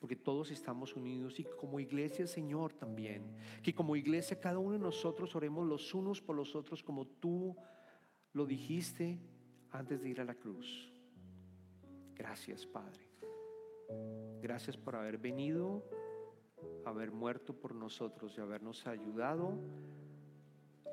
porque 0.01 0.15
todos 0.15 0.49
estamos 0.49 0.95
unidos 0.95 1.39
y 1.39 1.43
como 1.43 1.79
iglesia, 1.79 2.25
Señor, 2.25 2.73
también. 2.73 3.35
Que 3.61 3.71
como 3.71 3.95
iglesia 3.95 4.41
cada 4.41 4.57
uno 4.57 4.73
de 4.73 4.79
nosotros 4.79 5.35
oremos 5.35 5.67
los 5.67 5.93
unos 5.93 6.19
por 6.19 6.35
los 6.35 6.55
otros 6.55 6.81
como 6.81 7.05
tú 7.05 7.55
lo 8.33 8.47
dijiste 8.47 9.19
antes 9.69 10.01
de 10.01 10.09
ir 10.09 10.19
a 10.19 10.25
la 10.25 10.33
cruz. 10.33 10.91
Gracias, 12.15 12.65
Padre. 12.65 13.07
Gracias 14.41 14.75
por 14.75 14.95
haber 14.95 15.19
venido, 15.19 15.85
haber 16.83 17.11
muerto 17.11 17.53
por 17.53 17.75
nosotros 17.75 18.35
y 18.35 18.41
habernos 18.41 18.87
ayudado 18.87 19.53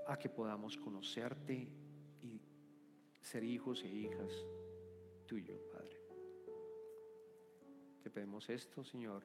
a 0.07 0.19
que 0.19 0.29
podamos 0.29 0.77
conocerte 0.77 1.67
y 2.23 2.43
ser 3.23 3.43
hijos 3.43 3.83
e 3.85 3.89
hijas 3.89 4.33
tuyos, 5.27 5.63
Padre. 5.73 5.98
Te 8.09 8.15
pedimos 8.15 8.49
esto, 8.49 8.83
Señor, 8.83 9.23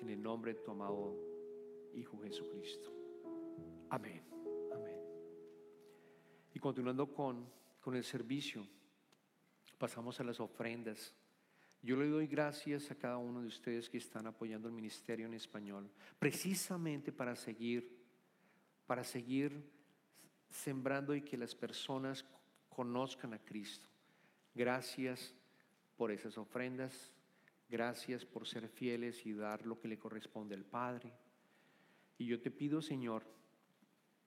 en 0.00 0.10
el 0.10 0.20
nombre 0.20 0.54
de 0.54 0.60
tu 0.60 0.72
amado 0.72 1.16
Hijo 1.94 2.18
Jesucristo. 2.18 2.92
Amén. 3.90 4.24
Amén. 4.72 5.00
Y 6.52 6.58
continuando 6.58 7.14
con, 7.14 7.48
con 7.80 7.94
el 7.94 8.02
servicio, 8.02 8.66
pasamos 9.78 10.18
a 10.18 10.24
las 10.24 10.40
ofrendas. 10.40 11.14
Yo 11.80 11.94
le 11.94 12.08
doy 12.08 12.26
gracias 12.26 12.90
a 12.90 12.96
cada 12.96 13.18
uno 13.18 13.40
de 13.40 13.46
ustedes 13.46 13.88
que 13.88 13.98
están 13.98 14.26
apoyando 14.26 14.66
el 14.66 14.74
ministerio 14.74 15.26
en 15.26 15.34
español, 15.34 15.88
precisamente 16.18 17.12
para 17.12 17.36
seguir, 17.36 18.04
para 18.84 19.04
seguir 19.04 19.70
sembrando 20.48 21.14
y 21.14 21.22
que 21.22 21.36
las 21.36 21.54
personas 21.54 22.24
conozcan 22.68 23.32
a 23.32 23.38
Cristo. 23.38 23.86
Gracias 24.56 25.32
por 25.96 26.10
esas 26.10 26.36
ofrendas. 26.36 27.13
Gracias 27.74 28.24
por 28.24 28.46
ser 28.46 28.68
fieles 28.68 29.26
y 29.26 29.32
dar 29.32 29.66
lo 29.66 29.80
que 29.80 29.88
le 29.88 29.98
corresponde 29.98 30.54
al 30.54 30.64
Padre. 30.64 31.12
Y 32.16 32.24
yo 32.24 32.40
te 32.40 32.52
pido, 32.52 32.80
Señor, 32.80 33.24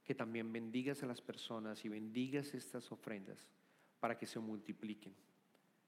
que 0.04 0.14
también 0.14 0.52
bendigas 0.52 1.02
a 1.02 1.06
las 1.06 1.22
personas 1.22 1.86
y 1.86 1.88
bendigas 1.88 2.54
estas 2.54 2.92
ofrendas 2.92 3.48
para 4.02 4.18
que 4.18 4.26
se 4.26 4.40
multipliquen. 4.40 5.16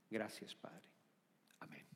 Gracias, 0.10 0.56
Padre. 0.56 0.88
Amén. 1.60 1.89